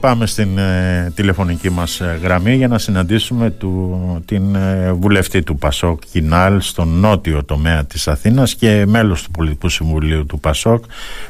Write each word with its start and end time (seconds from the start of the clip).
Πάμε 0.00 0.26
στην 0.26 0.58
ε, 0.58 1.12
τηλεφωνική 1.14 1.70
μας 1.70 2.00
ε, 2.00 2.18
γραμμή 2.22 2.54
για 2.54 2.68
να 2.68 2.78
συναντήσουμε 2.78 3.50
του, 3.50 4.22
την 4.26 4.54
ε, 4.54 4.92
βουλευτή 4.92 5.42
του 5.42 5.56
Πασόκ 5.58 6.00
Κινάλ 6.12 6.60
στον 6.60 6.88
νότιο 6.88 7.44
τομέα 7.44 7.84
της 7.84 8.08
Αθήνας 8.08 8.54
και 8.54 8.84
μέλος 8.86 9.22
του 9.22 9.30
Πολιτικού 9.30 9.68
Συμβουλίου 9.68 10.26
του 10.26 10.40
Πασόκ 10.40 10.84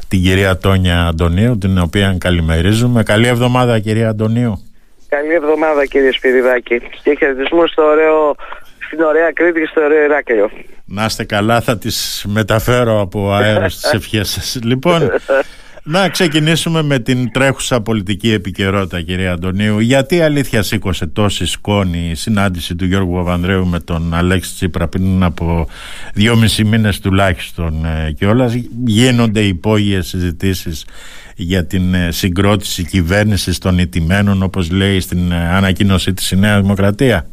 την 0.09 0.23
κυρία 0.23 0.59
Τόνια 0.59 1.07
Αντωνίου 1.07 1.59
την 1.59 1.79
οποία 1.79 2.17
καλημερίζουμε. 2.21 3.03
Καλή 3.03 3.27
εβδομάδα 3.27 3.79
κυρία 3.79 4.09
Αντωνίου. 4.09 4.63
Καλή 5.09 5.33
εβδομάδα 5.33 5.87
κύριε 5.87 6.13
Σπυριδάκη 6.13 6.81
και 7.03 7.15
χαιρετισμού 7.19 7.67
στο 7.67 7.83
ωραίο, 7.83 8.35
στην 8.87 9.01
ωραία 9.01 9.31
Κρήτη 9.33 9.61
και 9.61 9.67
στο 9.71 9.81
ωραίο 9.81 10.05
Ηράκλειο. 10.05 10.51
Να 10.85 11.05
είστε 11.05 11.25
καλά 11.25 11.61
θα 11.61 11.79
τις 11.79 12.25
μεταφέρω 12.29 13.01
από 13.01 13.33
αέρα 13.33 13.67
τις 13.67 13.93
ευχές 13.93 14.29
σας. 14.29 14.59
λοιπόν 14.63 15.11
να 15.91 16.09
ξεκινήσουμε 16.09 16.83
με 16.83 16.99
την 16.99 17.33
τρέχουσα 17.33 17.81
πολιτική 17.81 18.33
επικαιρότητα, 18.33 19.03
κυρία 19.03 19.33
Αντωνίου. 19.33 19.79
Γιατί 19.79 20.23
αλήθεια 20.23 20.63
σήκωσε 20.63 21.07
τόση 21.07 21.47
σκόνη 21.47 22.09
η 22.11 22.15
συνάντηση 22.15 22.77
του 22.77 22.85
Γιώργου 22.85 23.15
Παπανδρέου 23.15 23.67
με 23.67 23.81
τον 23.81 24.15
Αλέξη 24.15 24.55
Τσίπρα 24.55 24.89
πριν 24.89 25.23
από 25.23 25.67
δυόμισι 26.15 26.65
μήνες 26.65 27.01
τουλάχιστον 27.01 27.85
ε, 27.85 28.13
και 28.13 28.27
όλα 28.27 28.51
γίνονται 28.85 29.41
υπόγειες 29.41 30.07
συζητήσεις 30.07 30.87
για 31.37 31.67
την 31.67 31.95
ε, 31.95 32.11
συγκρότηση 32.11 32.85
κυβέρνησης 32.85 33.59
των 33.59 33.79
ιτημένων 33.79 34.43
όπως 34.43 34.71
λέει 34.71 35.01
στην 35.01 35.33
ε, 35.33 35.49
ανακοίνωσή 35.57 36.13
της 36.13 36.31
η 36.31 36.37
Νέα 36.37 36.61
Δημοκρατία. 36.61 37.27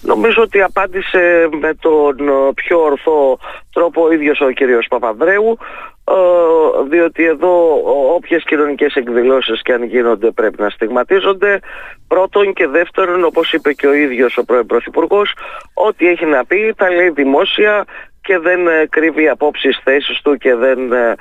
Νομίζω 0.00 0.42
ότι 0.42 0.62
απάντησε 0.62 1.48
με 1.60 1.74
τον 1.80 2.16
πιο 2.54 2.78
ορθό 2.78 3.38
τρόπο 3.72 4.04
ο 4.04 4.12
ίδιος 4.12 4.40
ο 4.40 4.50
κύριος 4.50 4.86
Παπανδρέου 4.88 5.58
ε, 5.58 5.93
διότι 6.88 7.24
εδώ 7.24 7.80
όποιες 8.14 8.44
κοινωνικές 8.44 8.94
εκδηλώσεις 8.94 9.62
και 9.62 9.72
αν 9.72 9.84
γίνονται 9.84 10.30
πρέπει 10.30 10.60
να 10.62 10.70
στιγματίζονται. 10.70 11.60
Πρώτον 12.08 12.52
και 12.52 12.66
δεύτερον 12.66 13.24
όπως 13.24 13.52
είπε 13.52 13.72
και 13.72 13.86
ο 13.86 13.94
ίδιος 13.94 14.36
ο 14.36 14.44
πρώην 14.44 14.66
Πρωθυπουργός 14.66 15.34
ό,τι 15.74 16.08
έχει 16.08 16.26
να 16.26 16.44
πει 16.44 16.74
τα 16.76 16.90
λέει 16.90 17.10
δημόσια 17.10 17.84
και 18.20 18.38
δεν 18.38 18.66
ε, 18.66 18.86
κρύβει 18.90 19.28
απόψεις 19.28 19.80
θέσεις 19.84 20.20
του 20.22 20.36
και 20.36 20.54
δεν 20.54 20.92
ε, 20.92 21.14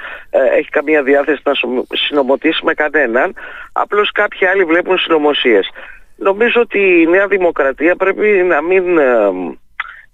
έχει 0.57 0.69
καμία 0.69 1.03
διάθεση 1.03 1.41
να 1.43 1.53
συνομωτήσει 1.97 2.65
με 2.65 2.73
κανέναν. 2.73 3.35
Απλώς 3.73 4.11
κάποιοι 4.11 4.47
άλλοι 4.47 4.63
βλέπουν 4.63 4.97
συνωμοσίες. 4.97 5.69
Νομίζω 6.15 6.61
ότι 6.61 7.01
η 7.01 7.05
Νέα 7.05 7.27
Δημοκρατία 7.27 7.95
πρέπει 7.95 8.27
να 8.27 8.61
μην 8.61 8.83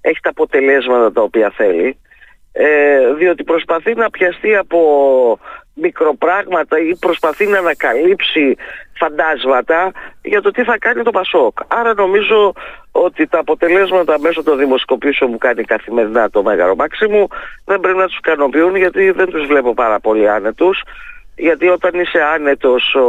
έχει 0.01 0.19
τα 0.21 0.29
αποτελέσματα 0.29 1.11
τα 1.11 1.21
οποία 1.21 1.51
θέλει 1.55 1.97
ε, 2.51 3.13
διότι 3.17 3.43
προσπαθεί 3.43 3.93
να 3.93 4.09
πιαστεί 4.09 4.55
από 4.55 4.79
μικροπράγματα 5.73 6.79
ή 6.79 6.95
προσπαθεί 6.99 7.47
να 7.47 7.57
ανακαλύψει 7.57 8.55
φαντάσματα 8.93 9.91
για 10.21 10.41
το 10.41 10.51
τι 10.51 10.63
θα 10.63 10.77
κάνει 10.77 11.03
το 11.03 11.11
Πασόκ. 11.11 11.57
Άρα 11.67 11.93
νομίζω 11.93 12.53
ότι 12.91 13.27
τα 13.27 13.39
αποτελέσματα 13.39 14.19
μέσω 14.19 14.43
των 14.43 14.57
δημοσκοπήσεων 14.57 15.31
που 15.31 15.37
κάνει 15.37 15.63
καθημερινά 15.63 16.29
το 16.29 16.43
Μέγαρο 16.43 16.75
Μάξιμου 16.75 17.27
δεν 17.65 17.79
πρέπει 17.79 17.97
να 17.97 18.07
τους 18.07 18.17
ικανοποιούν 18.17 18.75
γιατί 18.75 19.11
δεν 19.11 19.29
τους 19.29 19.45
βλέπω 19.47 19.73
πάρα 19.73 19.99
πολύ 19.99 20.29
άνετους 20.29 20.81
γιατί 21.39 21.67
όταν 21.67 21.99
είσαι 21.99 22.19
άνετος 22.35 22.95
ο, 22.95 23.07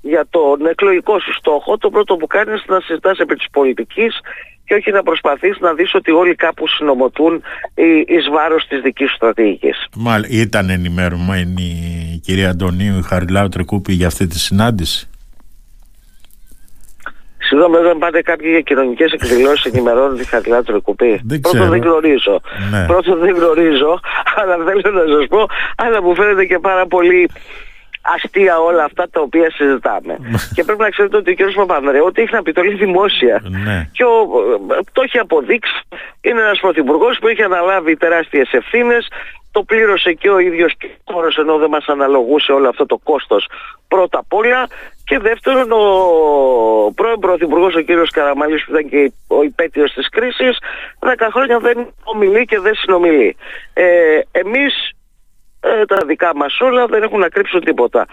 για 0.00 0.24
τον 0.30 0.66
εκλογικό 0.66 1.20
σου 1.20 1.32
στόχο 1.34 1.78
το 1.78 1.90
πρώτο 1.90 2.16
που 2.16 2.26
κάνεις 2.26 2.64
είναι 2.64 2.76
να 2.76 2.80
συζητάς 2.80 3.18
επί 3.18 3.34
της 3.34 3.46
πολιτικής 3.50 4.20
και 4.64 4.74
όχι 4.74 4.90
να 4.90 5.02
προσπαθείς 5.02 5.58
να 5.60 5.72
δεις 5.72 5.94
ότι 5.94 6.10
όλοι 6.10 6.34
κάπου 6.34 6.68
συνομωτούν 6.68 7.42
εις 8.06 8.28
βάρος 8.30 8.66
της 8.68 8.80
δικής 8.80 9.08
σου 9.10 9.16
στρατηγικής. 9.16 9.86
Μάλιστα, 9.96 10.36
ήταν 10.36 10.70
ενημερωμένη 10.70 11.62
η 12.14 12.18
κυρία 12.18 12.50
Αντωνίου 12.50 12.98
η 12.98 13.02
Χαριλάου 13.02 13.48
Τρεκούπη 13.48 13.92
για 13.92 14.06
αυτή 14.06 14.26
τη 14.26 14.38
συνάντηση; 14.38 15.10
Συγγνώμη, 17.52 17.76
δεν 17.86 17.98
πάτε 17.98 18.22
κάποιοι 18.22 18.48
για 18.50 18.60
κοινωνικές 18.60 19.12
εκδηλώσεις 19.12 19.64
ενημερώνουν 19.64 20.16
τη 20.16 20.24
Χαριλάου 20.24 20.62
Τρεκούπη. 20.62 21.20
Πρώτον 21.42 21.68
δεν 21.68 21.80
γνωρίζω. 21.80 22.40
Ναι. 22.70 22.86
Πρώτον 22.86 23.18
δεν 23.18 23.34
γνωρίζω, 23.34 24.00
αλλά 24.36 24.56
θέλω 24.64 25.04
να 25.04 25.16
σας 25.16 25.26
πω, 25.28 25.46
αλλά 25.76 26.02
μου 26.02 26.14
φαίνεται 26.14 26.44
και 26.44 26.58
πάρα 26.58 26.86
πολύ 26.86 27.30
αστεία 28.14 28.58
όλα 28.58 28.84
αυτά 28.84 29.04
τα 29.10 29.20
οποία 29.20 29.50
συζητάμε. 29.50 30.14
και 30.54 30.64
πρέπει 30.64 30.80
να 30.80 30.88
ξέρετε 30.88 31.16
ότι 31.16 31.30
ο 31.30 31.34
κ. 31.34 31.54
Παπανδρέου 31.54 32.04
ό,τι 32.04 32.22
έχει 32.22 32.34
να 32.34 32.42
πει 32.42 32.52
το 32.52 32.62
λέει 32.62 32.74
δημόσια. 32.74 33.42
Ναι. 33.64 33.88
Και 33.92 34.04
ο, 34.04 34.16
το 34.92 35.02
έχει 35.04 35.18
αποδείξει. 35.18 35.80
Είναι 36.20 36.40
ένας 36.40 36.58
πρωθυπουργός 36.60 37.18
που 37.20 37.28
έχει 37.28 37.42
αναλάβει 37.42 37.96
τεράστιες 37.96 38.48
ευθύνες. 38.52 39.08
Το 39.52 39.62
πλήρωσε 39.62 40.12
και 40.12 40.30
ο 40.30 40.38
ίδιος 40.38 40.74
και 40.78 40.90
χώρος 41.10 41.36
ενώ 41.36 41.58
δεν 41.58 41.68
μας 41.68 41.86
αναλογούσε 41.86 42.52
όλο 42.52 42.68
αυτό 42.68 42.86
το 42.86 42.98
κόστος 43.04 43.48
πρώτα 43.88 44.18
απ' 44.18 44.34
όλα 44.34 44.66
και 45.04 45.18
δεύτερον 45.18 45.72
ο 45.72 46.92
πρώην 46.94 47.18
πρωθυπουργός 47.18 47.74
ο 47.74 47.80
κύριος 47.80 48.10
Καραμαλής 48.10 48.64
που 48.64 48.70
ήταν 48.70 48.88
και 48.88 49.12
ο 49.28 49.42
υπέτειος 49.42 49.92
της 49.92 50.08
κρίσης 50.08 50.58
10 50.98 51.28
χρόνια 51.30 51.58
δεν 51.58 51.94
ομιλεί 52.04 52.44
και 52.44 52.60
δεν 52.60 52.74
συνομιλεί. 52.74 53.36
Ε, 53.72 54.20
εμείς 54.30 54.92
ε, 55.64 55.84
τα 55.84 56.04
δικά 56.06 56.36
μας 56.36 56.60
όλα 56.60 56.86
δεν 56.86 57.02
έχουν 57.02 57.18
να 57.18 57.28
κρύψουν 57.28 57.60
τίποτα. 57.60 58.06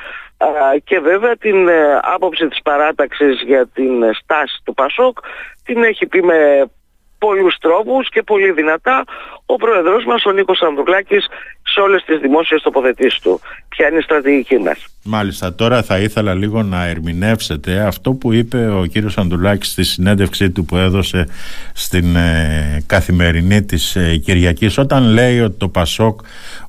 και 0.83 0.99
βέβαια 0.99 1.35
την 1.37 1.67
ε, 1.67 1.99
άποψη 2.01 2.47
της 2.47 2.61
παράταξης 2.61 3.41
για 3.41 3.67
την 3.67 4.03
ε, 4.03 4.09
στάση 4.13 4.61
του 4.63 4.73
Πασόκ 4.73 5.17
την 5.65 5.83
έχει 5.83 6.05
πει 6.05 6.23
με 6.23 6.69
πολλούς 7.19 7.57
τρόπους 7.57 8.09
και 8.09 8.23
πολύ 8.23 8.51
δυνατά 8.51 9.03
ο 9.45 9.55
πρόεδρος 9.55 10.05
μας 10.05 10.25
ο 10.25 10.31
Νίκος 10.31 10.61
Ανδρουκλάκης 10.61 11.27
σε 11.73 11.79
όλες 11.79 12.03
τις 12.03 12.19
δημόσιες 12.19 12.61
τοποθετήσεις 12.61 13.19
του. 13.19 13.39
Ποια 13.69 13.87
είναι 13.87 13.97
η 13.97 14.01
στρατηγική 14.01 14.57
μας. 14.57 14.85
Μάλιστα, 15.03 15.55
τώρα 15.55 15.83
θα 15.83 15.99
ήθελα 15.99 16.33
λίγο 16.33 16.63
να 16.63 16.85
ερμηνεύσετε 16.85 17.79
αυτό 17.79 18.13
που 18.13 18.33
είπε 18.33 18.69
ο 18.69 18.85
κύριος 18.85 19.17
Ανδρουλάκης 19.17 19.71
στη 19.71 19.83
συνέντευξή 19.83 20.49
του 20.49 20.65
που 20.65 20.77
έδωσε 20.77 21.27
στην 21.73 22.15
ε, 22.15 22.83
καθημερινή 22.85 23.63
της 23.63 23.95
ε, 23.95 24.17
Κυριακής 24.17 24.77
όταν 24.77 25.03
λέει 25.03 25.39
ότι 25.39 25.57
το 25.57 25.67
Πασόκ 25.69 26.19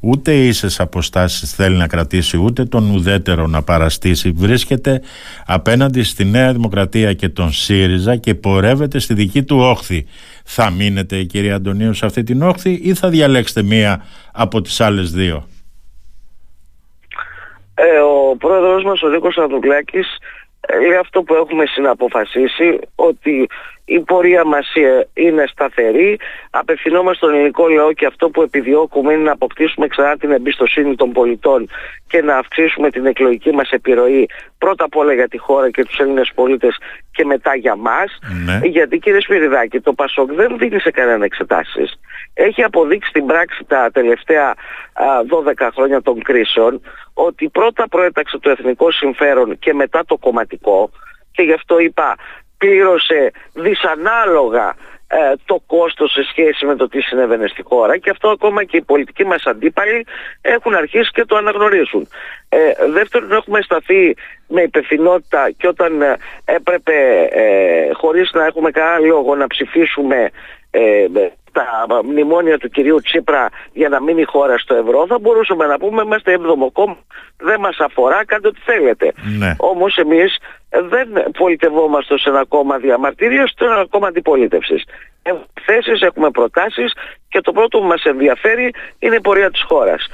ούτε 0.01 0.35
ίσες 0.35 0.81
αποστάσεις 0.81 1.55
θέλει 1.55 1.77
να 1.77 1.87
κρατήσει 1.87 2.37
ούτε 2.37 2.65
τον 2.65 2.91
ουδέτερο 2.91 3.47
να 3.47 3.63
παραστήσει 3.63 4.31
βρίσκεται 4.31 5.03
απέναντι 5.47 6.03
στη 6.03 6.25
Νέα 6.25 6.53
Δημοκρατία 6.53 7.13
και 7.13 7.29
τον 7.29 7.53
ΣΥΡΙΖΑ 7.53 8.17
και 8.17 8.35
πορεύεται 8.35 8.99
στη 8.99 9.15
δική 9.15 9.43
του 9.43 9.57
όχθη. 9.59 10.07
Θα 10.45 10.71
μείνετε 10.71 11.23
κυρία 11.23 11.55
Αντωνίου 11.55 11.95
σε 11.95 12.07
αυτή 12.07 12.23
την 12.23 12.43
όχθη 12.43 12.81
ή 12.83 12.95
θα 12.95 13.09
διαλέξετε 13.09 13.63
μία 13.63 14.05
από 14.33 14.61
τις 14.61 14.81
άλλες 14.81 15.11
δύο. 15.11 15.47
Ε, 17.75 17.99
ο 17.99 18.37
πρόεδρος 18.37 18.85
μας 18.85 19.03
ο 19.03 19.09
Νίκος 19.09 19.39
Ανδρουκλάκης 19.39 20.07
ε, 20.61 20.79
λέει 20.79 20.97
αυτό 20.97 21.23
που 21.23 21.35
έχουμε 21.35 21.67
συναποφασίσει 21.67 22.79
ότι 22.95 23.49
η 23.97 24.01
πορεία 24.01 24.45
μας 24.45 24.75
ε, 24.75 25.09
είναι 25.15 25.45
σταθερή, 25.47 26.19
απευθυνόμαστε 26.51 27.17
στον 27.17 27.35
ελληνικό 27.35 27.69
λαό 27.69 27.93
και 27.93 28.07
αυτό 28.07 28.31
που 28.31 28.43
επιδιώκουμε 28.43 29.13
είναι 29.13 29.23
να 29.23 29.33
αποκτήσουμε 29.33 29.87
ξανά 29.87 30.17
την 30.17 30.31
εμπιστοσύνη 30.31 30.95
των 30.97 31.13
πολιτών 31.13 31.69
και 32.09 32.23
να 32.23 32.37
αυξήσουμε 32.37 32.91
την 32.91 33.07
εκλογική 33.07 33.51
μας 33.53 33.71
επιρροή 33.71 34.29
πρώτα 34.59 34.85
απ' 34.85 34.97
όλα 34.97 35.13
για 35.13 35.29
τη 35.29 35.39
χώρα 35.39 35.71
και 35.71 35.85
τους 35.85 35.99
Έλληνες 35.99 36.31
πολίτες 36.35 36.77
και 37.13 37.25
μετά 37.25 37.55
για 37.55 37.77
μας. 37.77 38.19
Ναι. 38.45 38.61
Γιατί 38.67 38.99
κύριε 38.99 39.21
Σπυριδάκη, 39.21 39.81
το 39.81 39.93
Πασόκ 39.93 40.33
δεν 40.33 40.59
δίνει 40.59 40.81
σε 40.81 40.91
κανένα 40.91 41.25
εξετάσεις. 41.25 42.01
Έχει 42.35 42.63
αποδείξει 42.63 43.09
στην 43.09 43.27
πράξη 43.27 43.65
τα 43.69 43.91
τελευταία 43.93 44.55
12 45.59 45.69
χρόνια 45.75 46.03
των 46.03 46.23
κρίσεων 46.23 46.81
ότι 47.15 47.49
πρώτα 47.49 47.89
προέταξε 47.89 48.39
το 48.39 48.51
εθνικό 48.51 48.91
συμφέρον 48.91 49.59
και 49.59 49.75
μετά 49.75 50.05
το 50.07 50.17
κομματικό 50.17 50.91
και 51.33 51.43
γι' 51.43 51.53
αυτό 51.53 51.79
είπα 51.79 52.17
πλήρωσε 52.61 53.31
δυσανάλογα 53.53 54.75
ε, 55.13 55.33
το 55.45 55.63
κόστος 55.67 56.13
σε 56.13 56.23
σχέση 56.31 56.67
με 56.67 56.77
το 56.77 56.89
τι 56.89 57.01
συνέβαινε 57.01 57.47
στη 57.47 57.63
χώρα 57.63 57.99
και 57.99 58.11
αυτό 58.11 58.29
ακόμα 58.29 58.65
και 58.65 58.77
οι 58.77 58.83
πολιτικοί 58.83 59.25
μας 59.25 59.43
αντίπαλοι 59.47 60.07
έχουν 60.41 60.75
αρχίσει 60.75 61.11
και 61.11 61.25
το 61.25 61.37
αναγνωρίζουν. 61.37 62.09
Ε, 62.49 62.59
δεύτερον 62.93 63.33
έχουμε 63.33 63.61
σταθεί 63.63 64.15
με 64.49 64.63
υπευθυνότητα 64.63 65.51
και 65.57 65.69
όταν 65.69 66.03
ε, 66.03 66.17
έπρεπε 66.45 66.93
ε, 67.31 67.93
χωρίς 67.93 68.31
να 68.33 68.45
έχουμε 68.45 68.71
κανένα 68.71 68.99
λόγο 68.99 69.35
να 69.35 69.47
ψηφίσουμε 69.47 70.31
ε, 70.71 71.07
τα 71.53 71.87
μνημόνια 72.05 72.59
του 72.59 72.69
κυρίου 72.69 73.01
Τσίπρα 73.01 73.49
για 73.73 73.89
να 73.89 74.03
μείνει 74.03 74.21
η 74.21 74.25
χώρα 74.25 74.59
στο 74.59 74.75
ευρώ 74.75 75.07
θα 75.07 75.19
μπορούσαμε 75.19 75.67
να 75.67 75.79
πούμε 75.79 76.03
είμαστε 76.03 76.33
έβδομο 76.33 76.71
κόμμα 76.71 76.97
δεν 77.37 77.61
μας 77.61 77.79
αφορά 77.79 78.25
κάντε 78.25 78.49
ό,τι 78.49 78.61
θέλετε 78.65 79.13
ναι. 79.39 79.55
όμως 79.59 79.97
εμείς 79.97 80.39
δεν 80.71 81.09
πολιτευόμαστε 81.39 82.19
σε 82.19 82.29
ένα 82.29 82.45
κόμμα 82.45 82.79
διαμαρτυρίας 82.79 83.51
σε 83.57 83.65
ένα 83.65 83.87
κόμμα 83.91 84.07
αντιπολίτευσης 84.07 84.85
έχουμε 85.23 85.47
θέσεις, 85.67 86.01
έχουμε 86.01 86.31
προτάσεις 86.31 86.93
και 87.29 87.41
το 87.41 87.53
πρώτο 87.53 87.79
που 87.79 87.87
μας 87.87 88.03
ενδιαφέρει 88.05 88.75
είναι 88.99 89.17
η 89.17 89.21
πορεία 89.21 89.51
της 89.51 89.63
χώρας 89.63 90.09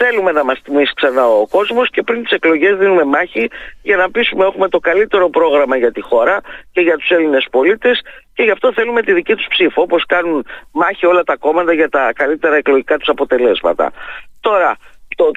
θέλουμε 0.00 0.32
να 0.32 0.44
μας 0.44 0.62
τιμήσει 0.62 0.92
ξανά 0.94 1.26
ο 1.26 1.46
κόσμος 1.46 1.90
και 1.90 2.02
πριν 2.02 2.22
τις 2.22 2.32
εκλογές 2.32 2.76
δίνουμε 2.76 3.04
μάχη 3.04 3.50
για 3.82 3.96
να 3.96 4.10
πείσουμε 4.10 4.44
έχουμε 4.44 4.68
το 4.68 4.78
καλύτερο 4.78 5.28
πρόγραμμα 5.28 5.76
για 5.76 5.92
τη 5.92 6.00
χώρα 6.00 6.40
και 6.72 6.80
για 6.80 6.96
τους 6.96 7.10
Έλληνες 7.10 7.46
πολίτες 7.50 8.00
και 8.34 8.42
γι' 8.42 8.50
αυτό 8.50 8.72
θέλουμε 8.72 9.02
τη 9.02 9.12
δική 9.12 9.34
τους 9.34 9.46
ψήφο 9.50 9.82
όπως 9.82 10.06
κάνουν 10.06 10.46
μάχη 10.72 11.06
όλα 11.06 11.22
τα 11.22 11.36
κόμματα 11.36 11.72
για 11.72 11.88
τα 11.88 12.12
καλύτερα 12.12 12.56
εκλογικά 12.56 12.96
τους 12.96 13.08
αποτελέσματα. 13.08 13.92
Τώρα, 14.40 14.76
το 15.16 15.30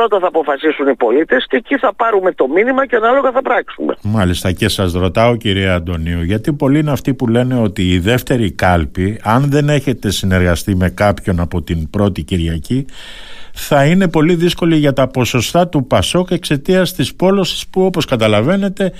πρώτα 0.00 0.18
θα 0.18 0.26
αποφασίσουν 0.26 0.88
οι 0.88 0.94
πολίτες 0.94 1.46
και 1.48 1.56
εκεί 1.56 1.78
θα 1.78 1.94
πάρουμε 1.94 2.32
το 2.32 2.48
μήνυμα 2.48 2.86
και 2.86 2.96
ανάλογα 2.96 3.30
θα 3.32 3.42
πράξουμε. 3.42 3.94
Μάλιστα 4.02 4.52
και 4.52 4.68
σας 4.68 4.92
ρωτάω 4.92 5.36
κυρία 5.36 5.74
Αντωνίου 5.74 6.22
γιατί 6.22 6.52
πολλοί 6.52 6.78
είναι 6.78 6.90
αυτοί 6.90 7.14
που 7.14 7.26
λένε 7.26 7.58
ότι 7.58 7.92
η 7.92 7.98
δεύτερη 7.98 8.52
κάλπη 8.52 9.20
αν 9.22 9.50
δεν 9.50 9.68
έχετε 9.68 10.10
συνεργαστεί 10.10 10.76
με 10.76 10.88
κάποιον 10.90 11.40
από 11.40 11.62
την 11.62 11.90
πρώτη 11.90 12.22
Κυριακή 12.22 12.86
θα 13.52 13.84
είναι 13.84 14.08
πολύ 14.08 14.34
δύσκολη 14.34 14.76
για 14.76 14.92
τα 14.92 15.08
ποσοστά 15.08 15.68
του 15.68 15.86
Πασόκ 15.86 16.30
εξαιτίας 16.30 16.94
της 16.94 17.14
πόλωσης 17.14 17.66
που 17.68 17.84
όπως 17.84 18.04
καταλαβαίνετε 18.04 18.92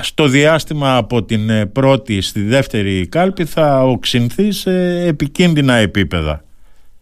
στο 0.00 0.26
διάστημα 0.26 0.96
από 0.96 1.24
την 1.24 1.50
ε, 1.50 1.66
πρώτη 1.66 2.20
στη 2.20 2.42
δεύτερη 2.42 3.06
κάλπη 3.08 3.44
θα 3.44 3.82
οξυνθεί 3.82 4.52
σε 4.52 5.00
επικίνδυνα 5.06 5.74
επίπεδα. 5.74 6.43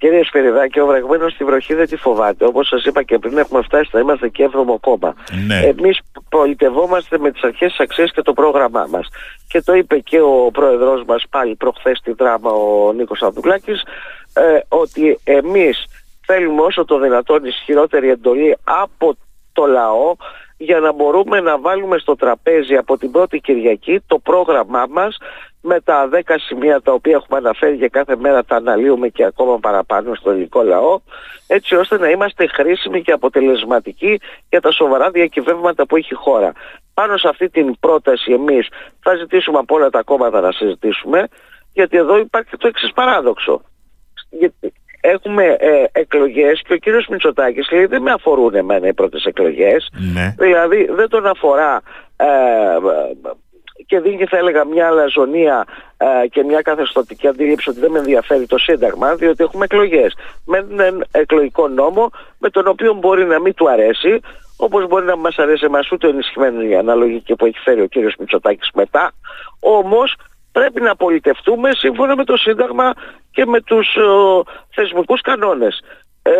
Κύριε 0.02 0.24
Σπυριδάκη, 0.24 0.80
ο 0.80 0.86
βρεγμένος 0.86 1.32
στη 1.32 1.44
βροχή 1.44 1.74
δεν 1.74 1.86
τη 1.86 1.96
φοβάται. 1.96 2.44
Όπως 2.44 2.68
σας 2.68 2.84
είπα 2.84 3.02
και 3.02 3.18
πριν, 3.18 3.38
έχουμε 3.38 3.62
φτάσει, 3.62 3.90
θα 3.92 4.00
είμαστε 4.00 4.28
και 4.28 4.48
7ο 4.52 4.80
κόμμα. 4.80 5.14
Ναι. 5.46 5.58
Εμείς 5.58 6.00
πολιτευόμαστε 6.28 7.18
με 7.18 7.30
τις 7.30 7.42
αρχές 7.42 7.70
της 7.70 7.80
αξίας 7.80 8.12
και 8.12 8.22
το 8.22 8.32
πρόγραμμά 8.32 8.86
μας. 8.90 9.08
Και 9.48 9.62
το 9.62 9.74
είπε 9.74 9.98
και 9.98 10.20
ο 10.20 10.50
πρόεδρός 10.52 11.04
μας 11.06 11.24
πάλι 11.30 11.56
προχθές 11.56 11.98
στη 11.98 12.12
δράμα, 12.12 12.50
ο 12.50 12.92
Νίκος 12.92 13.22
Ανδουλάκη, 13.22 13.72
ε, 14.34 14.58
ότι 14.68 15.18
εμείς 15.24 15.86
θέλουμε 16.26 16.62
όσο 16.62 16.84
το 16.84 16.98
δυνατόν 16.98 17.44
ισχυρότερη 17.44 18.08
εντολή 18.08 18.56
από 18.64 19.16
το 19.52 19.66
λαό 19.66 20.14
για 20.56 20.80
να 20.80 20.92
μπορούμε 20.92 21.40
να 21.40 21.58
βάλουμε 21.58 21.98
στο 21.98 22.16
τραπέζι 22.16 22.76
από 22.76 22.98
την 22.98 23.10
πρώτη 23.10 23.40
Κυριακή 23.40 24.00
το 24.06 24.18
πρόγραμμά 24.18 24.86
μας 24.90 25.16
με 25.62 25.80
τα 25.80 26.08
10 26.12 26.20
σημεία 26.46 26.80
τα 26.80 26.92
οποία 26.92 27.12
έχουμε 27.12 27.38
αναφέρει 27.38 27.78
και 27.78 27.88
κάθε 27.88 28.16
μέρα 28.16 28.44
τα 28.44 28.56
αναλύουμε 28.56 29.08
και 29.08 29.24
ακόμα 29.24 29.58
παραπάνω 29.58 30.14
στο 30.14 30.30
ελληνικό 30.30 30.62
λαό 30.62 31.00
έτσι 31.46 31.74
ώστε 31.74 31.98
να 31.98 32.08
είμαστε 32.08 32.46
χρήσιμοι 32.46 33.02
και 33.02 33.12
αποτελεσματικοί 33.12 34.20
για 34.48 34.60
τα 34.60 34.70
σοβαρά 34.72 35.10
διακυβεύματα 35.10 35.86
που 35.86 35.96
έχει 35.96 36.12
η 36.12 36.16
χώρα. 36.16 36.52
Πάνω 36.94 37.16
σε 37.16 37.28
αυτή 37.28 37.48
την 37.48 37.78
πρόταση 37.80 38.32
εμείς 38.32 38.68
θα 39.00 39.16
ζητήσουμε 39.16 39.58
από 39.58 39.74
όλα 39.74 39.90
τα 39.90 40.02
κόμματα 40.02 40.40
να 40.40 40.52
συζητήσουμε 40.52 41.28
γιατί 41.72 41.96
εδώ 41.96 42.18
υπάρχει 42.18 42.56
το 42.56 42.66
εξής 42.66 42.92
παράδοξο 42.92 43.62
έχουμε 45.00 45.44
ε, 45.44 45.84
εκλογές 45.92 46.62
και 46.66 46.72
ο 46.72 46.76
κύριος 46.76 47.06
Μητσοτάκης 47.06 47.70
λέει 47.70 47.86
δεν 47.86 48.02
με 48.02 48.10
αφορούν 48.10 48.54
εμένα 48.54 48.86
οι 48.86 48.94
πρώτες 48.94 49.24
εκλογές 49.24 49.90
ναι. 50.14 50.34
δηλαδή 50.38 50.88
δεν 50.90 51.08
τον 51.08 51.26
αφορά 51.26 51.82
ε, 52.16 52.26
και 53.86 54.00
δίνει 54.00 54.24
θα 54.24 54.36
έλεγα 54.36 54.64
μια 54.64 54.86
αλαζονία 54.86 55.66
ε, 55.96 56.26
και 56.28 56.42
μια 56.42 56.60
καθεστωτική 56.62 57.28
αντίληψη 57.28 57.70
ότι 57.70 57.80
δεν 57.80 57.90
με 57.90 57.98
ενδιαφέρει 57.98 58.46
το 58.46 58.58
Σύνταγμα 58.58 59.14
διότι 59.14 59.44
έχουμε 59.44 59.64
εκλογές 59.64 60.14
με 60.46 60.66
έναν 60.70 61.04
εκλογικό 61.10 61.68
νόμο 61.68 62.10
με 62.38 62.50
τον 62.50 62.66
οποίο 62.66 62.92
μπορεί 62.94 63.24
να 63.24 63.40
μην 63.40 63.54
του 63.54 63.70
αρέσει 63.70 64.20
όπως 64.56 64.86
μπορεί 64.86 65.04
να 65.04 65.16
μας 65.16 65.36
αρέσει 65.38 65.64
εμάς 65.64 65.90
ούτε 65.92 66.08
ενισχυμένη 66.08 66.68
η 66.68 66.76
αναλογική 66.76 67.36
που 67.36 67.46
έχει 67.46 67.58
φέρει 67.58 67.80
ο 67.80 67.86
κύριος 67.86 68.14
Μητσοτάκης 68.18 68.70
μετά 68.74 69.12
όμως 69.60 70.14
πρέπει 70.52 70.80
να 70.80 70.96
πολιτευτούμε 70.96 71.70
σύμφωνα 71.72 72.16
με 72.16 72.24
το 72.24 72.36
Σύνταγμα 72.36 72.92
και 73.30 73.46
με 73.46 73.60
τους 73.60 73.96
ο, 73.96 74.42
θεσμικούς 74.74 75.20
κανόνες. 75.20 75.82
Ε, 76.22 76.32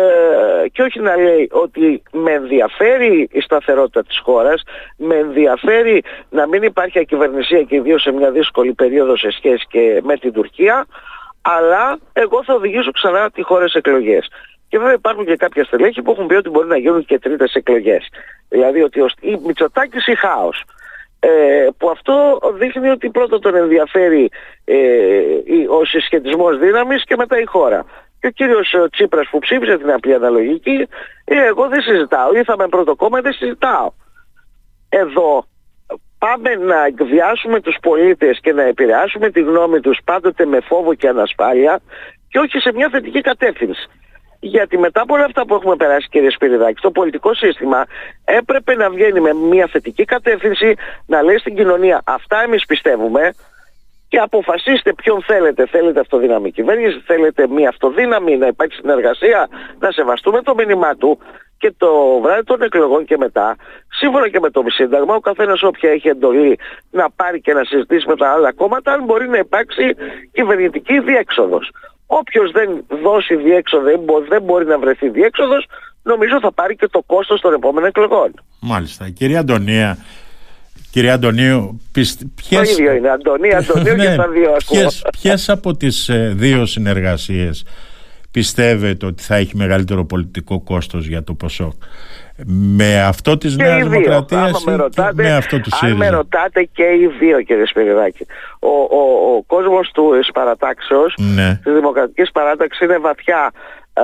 και 0.71 0.81
όχι 0.81 0.99
να 0.99 1.15
λέει 1.15 1.49
ότι 1.51 2.03
με 2.11 2.31
ενδιαφέρει 2.31 3.29
η 3.31 3.41
σταθερότητα 3.41 4.03
της 4.03 4.19
χώρας, 4.19 4.63
με 4.97 5.15
ενδιαφέρει 5.15 6.03
να 6.29 6.47
μην 6.47 6.63
υπάρχει 6.63 6.99
ακυβερνησία 6.99 7.63
και 7.63 7.75
ιδίως 7.75 8.01
σε 8.01 8.11
μια 8.11 8.31
δύσκολη 8.31 8.73
περίοδο 8.73 9.17
σε 9.17 9.31
σχέση 9.31 9.65
και 9.69 10.01
με 10.03 10.17
την 10.17 10.31
Τουρκία, 10.33 10.85
αλλά 11.41 11.97
εγώ 12.13 12.43
θα 12.43 12.53
οδηγήσω 12.53 12.91
ξανά 12.91 13.31
τη 13.31 13.41
χώρα 13.41 13.67
σε 13.67 13.77
εκλογές. 13.77 14.27
Και 14.67 14.77
βέβαια 14.77 14.93
υπάρχουν 14.93 15.25
και 15.25 15.35
κάποια 15.35 15.63
στελέχη 15.63 16.01
που 16.01 16.11
έχουν 16.11 16.27
πει 16.27 16.35
ότι 16.35 16.49
μπορεί 16.49 16.67
να 16.67 16.77
γίνουν 16.77 17.05
και 17.05 17.19
τρίτες 17.19 17.53
εκλογές. 17.53 18.07
Δηλαδή 18.49 18.81
ότι 18.81 18.99
η 19.19 19.39
Μητσοτάκης 19.45 20.07
ή 20.07 20.15
χάος. 20.15 20.63
Ε, 21.19 21.67
που 21.77 21.89
αυτό 21.89 22.39
δείχνει 22.53 22.89
ότι 22.89 23.09
πρώτα 23.09 23.39
τον 23.39 23.55
ενδιαφέρει 23.55 24.29
ε, 24.65 24.75
ο 25.69 25.85
συσχετισμός 25.85 26.57
δύναμης 26.57 27.03
και 27.03 27.15
μετά 27.15 27.39
η 27.39 27.45
χώρα. 27.45 27.85
Και 28.23 28.29
ο 28.29 28.31
κύριος 28.31 28.75
Τσίπρας 28.91 29.27
που 29.29 29.39
ψήφισε 29.39 29.77
την 29.77 29.91
απλή 29.91 30.13
αναλογική, 30.13 30.87
ε, 31.25 31.45
εγώ 31.45 31.67
δεν 31.67 31.81
συζητάω, 31.81 32.35
ήρθαμε 32.35 32.67
πρώτο 32.67 32.95
κόμμα, 32.95 33.21
δεν 33.21 33.33
συζητάω. 33.33 33.91
Εδώ 34.89 35.45
πάμε 36.19 36.55
να 36.55 36.85
εκβιάσουμε 36.85 37.61
τους 37.61 37.77
πολίτες 37.81 38.39
και 38.41 38.53
να 38.53 38.61
επηρεάσουμε 38.61 39.29
τη 39.29 39.41
γνώμη 39.41 39.79
τους 39.79 39.99
πάντοτε 40.03 40.45
με 40.45 40.59
φόβο 40.59 40.93
και 40.93 41.07
ανασφάλεια 41.07 41.79
και 42.29 42.39
όχι 42.39 42.59
σε 42.59 42.73
μια 42.73 42.89
θετική 42.91 43.21
κατεύθυνση. 43.21 43.89
Γιατί 44.39 44.77
μετά 44.77 45.01
από 45.01 45.13
όλα 45.13 45.25
αυτά 45.25 45.45
που 45.45 45.55
έχουμε 45.55 45.75
περάσει 45.75 46.07
κύριε 46.09 46.29
Σπυριδάκη, 46.29 46.81
το 46.81 46.91
πολιτικό 46.91 47.33
σύστημα 47.33 47.85
έπρεπε 48.25 48.75
να 48.75 48.89
βγαίνει 48.89 49.19
με 49.19 49.33
μια 49.33 49.67
θετική 49.71 50.05
κατεύθυνση, 50.05 50.75
να 51.05 51.21
λέει 51.21 51.37
στην 51.37 51.55
κοινωνία 51.55 52.01
αυτά 52.05 52.41
εμείς 52.41 52.65
πιστεύουμε 52.65 53.33
και 54.13 54.19
αποφασίστε 54.19 54.93
ποιον 54.93 55.23
θέλετε. 55.23 55.65
Θέλετε 55.65 55.99
αυτοδύναμη 55.99 56.51
κυβέρνηση, 56.51 57.03
θέλετε 57.05 57.47
μια 57.47 57.69
αυτοδύναμη, 57.69 58.37
να 58.37 58.47
υπάρχει 58.47 58.75
συνεργασία, 58.75 59.47
να 59.79 59.91
σεβαστούμε 59.91 60.41
το 60.41 60.53
μήνυμά 60.55 60.95
του 60.95 61.19
και 61.57 61.73
το 61.77 62.19
βράδυ 62.21 62.43
των 62.43 62.61
εκλογών 62.61 63.05
και 63.05 63.17
μετά, 63.17 63.55
σύμφωνα 63.99 64.29
και 64.29 64.39
με 64.39 64.49
το 64.49 64.63
Σύνταγμα, 64.67 65.15
ο 65.15 65.19
καθένας 65.19 65.63
όποια 65.63 65.91
έχει 65.91 66.07
εντολή 66.07 66.59
να 66.91 67.11
πάρει 67.11 67.41
και 67.41 67.53
να 67.53 67.63
συζητήσει 67.63 68.07
με 68.07 68.15
τα 68.15 68.31
άλλα 68.31 68.53
κόμματα, 68.53 68.91
αν 68.93 69.03
μπορεί 69.03 69.29
να 69.29 69.37
υπάρξει 69.37 69.95
κυβερνητική 70.31 70.99
διέξοδος. 70.99 71.71
Όποιος 72.07 72.51
δεν 72.51 72.85
δώσει 73.03 73.35
διέξοδο, 73.35 73.89
δεν 74.29 74.41
μπορεί 74.41 74.65
να 74.65 74.79
βρεθεί 74.79 75.09
διέξοδος, 75.09 75.65
νομίζω 76.03 76.39
θα 76.39 76.51
πάρει 76.51 76.75
και 76.75 76.87
το 76.87 77.01
κόστος 77.05 77.41
των 77.41 77.53
επόμενων 77.53 77.89
εκλογών. 77.89 78.33
Μάλιστα. 78.61 79.09
Κυρία 79.09 79.39
Αντωνία, 79.39 79.97
Κυρία 80.93 81.13
Αντωνίου, 81.13 81.81
πιες... 81.91 82.17
Το 82.49 82.61
ίδιο 82.61 82.93
είναι, 82.93 83.09
Αντωνία, 83.09 83.57
Αντωνίου 83.69 83.95
και 83.95 84.09
ναι, 84.09 84.15
τα 84.15 84.27
δύο 84.27 84.55
ποιες, 84.67 85.05
ποιες 85.21 85.49
από 85.49 85.77
τις 85.77 86.09
ε, 86.09 86.33
δύο 86.35 86.65
συνεργασίες 86.65 87.65
πιστεύετε 88.31 89.05
ότι 89.05 89.23
θα 89.23 89.35
έχει 89.35 89.57
μεγαλύτερο 89.57 90.05
πολιτικό 90.05 90.61
κόστος 90.61 91.05
για 91.05 91.23
το 91.23 91.33
ΠΟΣΟΚ 91.33 91.73
με 92.77 93.01
αυτό 93.01 93.37
της 93.37 93.55
και 93.55 93.63
Νέας 93.63 93.87
Δημοκρατίας 93.87 94.63
ή 94.63 94.69
με 95.13 95.35
αυτό 95.35 95.59
του 95.59 95.69
ΣΥΡΙΖΑ. 95.75 95.97
Αν 95.97 96.09
με 96.09 96.09
ρωτάτε 96.09 96.69
και 96.73 96.83
οι 96.83 97.07
δύο 97.19 97.41
κύριε 97.41 97.65
Σπυριδάκη. 97.65 98.25
Ο, 98.59 98.67
ο, 98.67 99.35
ο 99.35 99.43
κόσμος 99.47 99.91
του 99.93 100.11
παρατάξεως, 100.33 101.15
ναι. 101.35 101.59
της 101.63 101.73
Δημοκρατικής 101.73 102.31
Παράταξης 102.31 102.85
είναι 102.85 102.97
βαθιά 102.97 103.51
ε, 103.93 104.01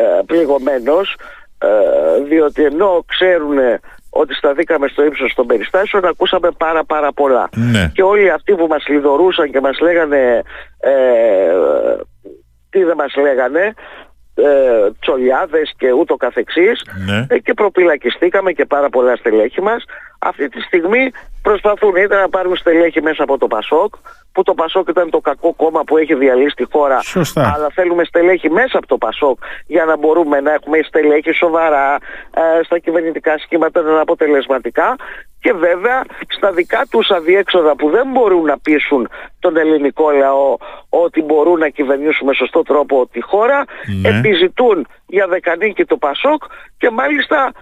ε, 0.00 0.22
πληγωμένος 0.26 1.16
ε, 1.58 2.22
διότι 2.28 2.64
ενώ 2.64 3.04
ξέρουν 3.06 3.58
ότι 4.10 4.34
σταθήκαμε 4.34 4.88
στο 4.88 5.04
ύψος 5.04 5.34
των 5.34 5.46
περιστάσεων 5.46 6.04
ακούσαμε 6.04 6.50
πάρα 6.50 6.84
πάρα 6.84 7.12
πολλά. 7.12 7.48
Ναι. 7.54 7.90
Και 7.94 8.02
όλοι 8.02 8.30
αυτοί 8.30 8.54
που 8.54 8.66
μας 8.66 8.86
λιδωρούσαν 8.88 9.50
και 9.50 9.60
μας 9.60 9.78
λέγανε 9.80 10.42
ε, 10.80 10.92
τι 12.70 12.84
δεν 12.84 12.96
μας 12.96 13.14
λέγανε 13.16 13.74
ε, 14.44 14.90
τσολιάδες 15.00 15.72
και 15.76 15.92
ούτω 15.92 16.16
καθεξής 16.16 16.82
ναι. 17.06 17.26
ε, 17.28 17.38
και 17.38 17.54
προπυλακιστήκαμε 17.54 18.52
και 18.52 18.64
πάρα 18.64 18.88
πολλά 18.88 19.16
στελέχη 19.16 19.62
μας. 19.62 19.84
Αυτή 20.18 20.48
τη 20.48 20.60
στιγμή 20.60 21.10
προσπαθούν 21.42 21.96
είτε 21.96 22.16
να 22.16 22.28
πάρουν 22.28 22.56
στελέχη 22.56 23.02
μέσα 23.02 23.22
από 23.22 23.38
το 23.38 23.46
Πασόκ 23.46 23.94
που 24.32 24.42
το 24.42 24.54
Πασόκ 24.54 24.88
ήταν 24.88 25.10
το 25.10 25.20
κακό 25.20 25.54
κόμμα 25.54 25.84
που 25.84 25.96
έχει 25.96 26.14
διαλύσει 26.14 26.54
τη 26.54 26.64
χώρα 26.72 27.00
Σωστά. 27.00 27.52
αλλά 27.54 27.68
θέλουμε 27.74 28.04
στελέχη 28.04 28.50
μέσα 28.50 28.78
από 28.78 28.86
το 28.86 28.98
Πασόκ 28.98 29.38
για 29.66 29.84
να 29.84 29.96
μπορούμε 29.96 30.40
να 30.40 30.52
έχουμε 30.52 30.78
στελέχη 30.82 31.32
σοβαρά 31.32 31.94
ε, 32.34 32.62
στα 32.64 32.78
κυβερνητικά 32.78 33.38
σχήματα 33.38 33.82
να 33.82 33.90
είναι 33.90 34.00
αποτελεσματικά 34.00 34.96
και 35.40 35.52
βέβαια 35.52 36.02
στα 36.28 36.52
δικά 36.52 36.86
τους 36.90 37.10
αδιέξοδα 37.10 37.76
που 37.76 37.90
δεν 37.90 38.06
μπορούν 38.12 38.44
να 38.44 38.58
πείσουν 38.58 39.08
τον 39.38 39.56
ελληνικό 39.56 40.10
λαό 40.10 40.56
ότι 40.88 41.22
μπορούν 41.22 41.58
να 41.58 41.68
κυβερνήσουν 41.68 42.26
με 42.26 42.34
σωστό 42.34 42.62
τρόπο 42.62 43.08
τη 43.12 43.20
χώρα 43.20 43.64
ναι. 44.00 44.08
επιζητούν 44.08 44.86
για 45.06 45.26
δεκανίκη 45.26 45.84
το 45.84 45.96
Πασόκ 45.96 46.42
και 46.78 46.90
μάλιστα 46.90 47.52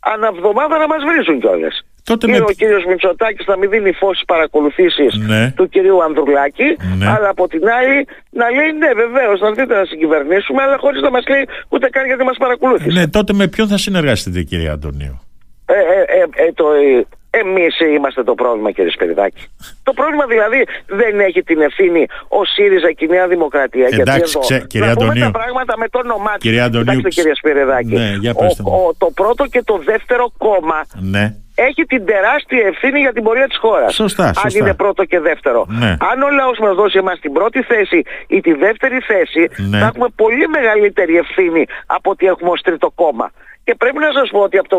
αναβδομάδα 0.00 0.78
να 0.78 0.86
μας 0.86 1.02
βρίζουν 1.08 1.40
κιόλας. 1.40 1.84
Τότε 2.04 2.26
με... 2.28 2.36
ο 2.36 2.52
κύριος 2.56 2.84
Μητσοτάκης 2.84 3.46
να 3.46 3.56
μην 3.56 3.70
δίνει 3.70 3.92
φως 3.92 4.22
παρακολουθήσεις 4.26 5.14
ναι. 5.26 5.52
του 5.56 5.68
κυρίου 5.68 6.02
Ανδρουλάκη 6.02 6.76
ναι. 6.98 7.06
αλλά 7.06 7.28
από 7.28 7.48
την 7.48 7.68
άλλη 7.68 8.06
να 8.30 8.50
λέει 8.50 8.72
ναι 8.78 8.90
βεβαίως 9.02 9.40
να 9.40 9.50
δείτε 9.50 9.74
να 9.74 9.84
συγκυβερνήσουμε 9.84 10.62
αλλά 10.62 10.76
χωρίς 10.78 11.00
να 11.02 11.10
μας 11.10 11.24
λέει 11.28 11.48
ούτε 11.68 11.88
καν 11.88 12.06
γιατί 12.06 12.24
μας 12.24 12.36
παρακολούθησε. 12.36 12.98
Ναι 12.98 13.08
τότε 13.08 13.32
με 13.32 13.48
ποιον 13.48 13.68
θα 13.68 13.78
συνεργαστείτε 13.78 14.42
κύριε 14.42 14.68
Αντωνίου; 14.68 15.18
Ε, 15.66 15.72
ε, 15.72 16.20
ε, 16.20 16.46
ε, 16.46 16.52
το, 16.52 16.66
Εμείς 17.30 17.80
είμαστε 17.80 18.22
το 18.24 18.34
πρόβλημα 18.34 18.70
κύριε 18.70 18.90
Σπυριδάκη. 18.90 19.42
Το 19.82 19.92
πρόβλημα 19.92 20.24
δηλαδή 20.26 20.66
δεν 20.86 21.20
έχει 21.20 21.42
την 21.42 21.60
ευθύνη 21.60 22.06
ο 22.28 22.44
ΣΥΡΙΖΑ 22.44 22.92
και 22.92 23.04
η 23.04 23.08
Νέα 23.08 23.26
Δημοκρατία. 23.28 23.86
Εντάξει, 23.90 24.02
γιατί 24.02 24.20
εδώ, 24.20 24.40
ξέ, 24.40 24.64
κύριε 24.66 24.90
Αντωνίου. 24.90 25.22
τα 25.22 25.30
πράγματα 25.30 25.74
με 25.78 25.88
το 25.88 25.98
όνομά 25.98 26.32
τους. 26.32 26.42
Κύριε 26.42 26.60
Αντωνίου. 26.60 27.00
κύριε 27.00 27.34
Σπυριδάκη. 27.34 27.94
Ναι, 27.94 28.12
για 28.20 28.32
ο, 28.36 28.44
ο, 28.44 28.94
το 28.98 29.10
πρώτο 29.14 29.46
και 29.46 29.62
το 29.64 29.80
δεύτερο 29.84 30.32
κόμμα 30.38 30.86
ναι. 31.00 31.34
έχει 31.54 31.82
την 31.84 32.06
τεράστια 32.06 32.66
ευθύνη 32.66 32.98
για 33.00 33.12
την 33.12 33.22
πορεία 33.22 33.48
της 33.48 33.58
χώρας. 33.58 33.94
Σωστά, 33.94 34.26
σωστά. 34.26 34.40
Αν 34.48 34.50
είναι 34.54 34.74
πρώτο 34.74 35.04
και 35.04 35.20
δεύτερο. 35.20 35.66
Ναι. 35.68 35.96
Αν 36.10 36.22
ο 36.22 36.30
λαός 36.30 36.58
μας 36.58 36.74
δώσει 36.74 36.98
εμάς 36.98 37.18
την 37.20 37.32
πρώτη 37.32 37.62
θέση 37.62 38.02
ή 38.26 38.40
τη 38.40 38.52
δεύτερη 38.52 38.98
θέση 39.10 39.48
Ναι. 39.56 39.78
θα 39.78 39.86
έχουμε 39.86 40.06
πολύ 40.16 40.48
μεγαλύτερη 40.48 41.16
ευθύνη 41.16 41.66
από 41.86 42.10
ότι 42.10 42.26
έχουμε 42.26 42.50
ως 42.50 42.60
τρίτο 42.60 42.90
κόμμα. 42.94 43.30
Και 43.64 43.74
πρέπει 43.74 43.98
να 43.98 44.12
σας 44.12 44.30
πω 44.30 44.40
ότι 44.40 44.58
από 44.58 44.68
το 44.68 44.76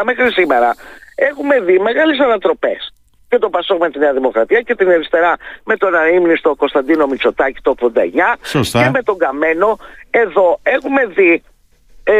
89 0.00 0.04
μέχρι 0.04 0.32
σήμερα 0.32 0.74
έχουμε 1.14 1.60
δει 1.60 1.78
μεγάλες 1.78 2.18
ανατροπές. 2.18 2.92
Και 3.28 3.38
το 3.38 3.48
Πασόκ 3.50 3.78
με 3.80 3.90
τη 3.90 3.98
Νέα 3.98 4.12
Δημοκρατία 4.12 4.60
και 4.60 4.74
την 4.74 4.88
αριστερά 4.88 5.36
με 5.64 5.76
τον 5.76 5.94
αείμνηστο 5.94 6.54
Κωνσταντίνο 6.54 7.06
Μητσοτάκη 7.06 7.60
το 7.62 7.74
89 7.80 7.88
Σωστά. 8.42 8.82
και 8.82 8.90
με 8.90 9.02
τον 9.02 9.18
Καμένο. 9.18 9.78
Εδώ 10.10 10.58
έχουμε 10.62 11.06
δει 11.06 11.42
ε, 12.04 12.14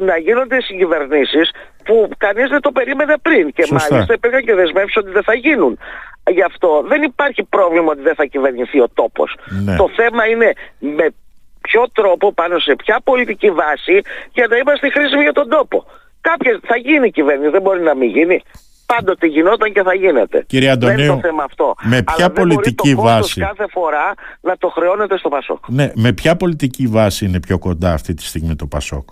να 0.00 0.16
γίνονται 0.16 0.60
συγκυβερνήσεις 0.60 1.50
που 1.84 2.08
κανείς 2.18 2.48
δεν 2.48 2.60
το 2.60 2.70
περίμενε 2.72 3.14
πριν 3.22 3.52
και 3.52 3.64
Σωστά. 3.64 3.88
μάλιστα 3.90 4.14
υπήρχαν 4.14 4.44
και 4.44 4.54
δεσμεύσεις 4.54 4.96
ότι 4.96 5.10
δεν 5.10 5.22
θα 5.22 5.34
γίνουν. 5.34 5.78
Γι' 6.30 6.42
αυτό 6.42 6.84
δεν 6.86 7.02
υπάρχει 7.02 7.42
πρόβλημα 7.42 7.90
ότι 7.90 8.02
δεν 8.02 8.14
θα 8.14 8.24
κυβερνηθεί 8.24 8.80
ο 8.80 8.88
τόπος. 8.94 9.36
Ναι. 9.64 9.76
Το 9.76 9.88
θέμα 9.96 10.26
είναι 10.26 10.52
με 10.78 11.06
ποιο 11.60 11.84
τρόπο, 11.92 12.32
πάνω 12.32 12.58
σε 12.58 12.74
ποια 12.74 13.00
πολιτική 13.04 13.50
βάση 13.50 14.00
για 14.32 14.46
να 14.46 14.56
είμαστε 14.56 14.90
χρήσιμοι 14.90 15.22
για 15.22 15.32
τον 15.32 15.48
τόπο. 15.48 15.84
Κάποια 16.28 16.60
θα 16.62 16.76
γίνει 16.76 17.06
η 17.06 17.10
κυβέρνηση, 17.10 17.50
δεν 17.50 17.62
μπορεί 17.62 17.82
να 17.82 17.94
μην 17.94 18.08
γίνει. 18.08 18.42
Πάντοτε 18.86 19.26
γινόταν 19.26 19.72
και 19.72 19.82
θα 19.82 19.94
γίνεται. 19.94 20.44
Κύριε 20.46 20.74
δεν 20.76 20.80
είναι 20.82 20.92
Αντωνίου, 20.92 21.14
το 21.14 21.20
θέμα 21.28 21.44
αυτό. 21.44 21.74
με 21.82 22.02
ποια 22.02 22.14
Αλλά 22.16 22.26
δεν 22.26 22.32
μπορεί 22.32 22.48
πολιτική 22.48 22.94
το 22.94 22.96
κόστος 22.96 23.12
βάση; 23.12 23.40
κάθε 23.40 23.66
φορά 23.70 24.14
να 24.40 24.56
το 24.56 24.68
χρεώνεται 24.68 25.18
στο 25.18 25.28
Πασόκ. 25.28 25.68
Ναι, 25.68 25.92
με 25.94 26.12
ποια 26.12 26.36
πολιτική 26.36 26.86
βάση 26.86 27.24
είναι 27.24 27.40
πιο 27.40 27.58
κοντά 27.58 27.92
αυτή 27.92 28.14
τη 28.14 28.22
στιγμή 28.24 28.56
το 28.56 28.66
Πασόκ; 28.66 29.08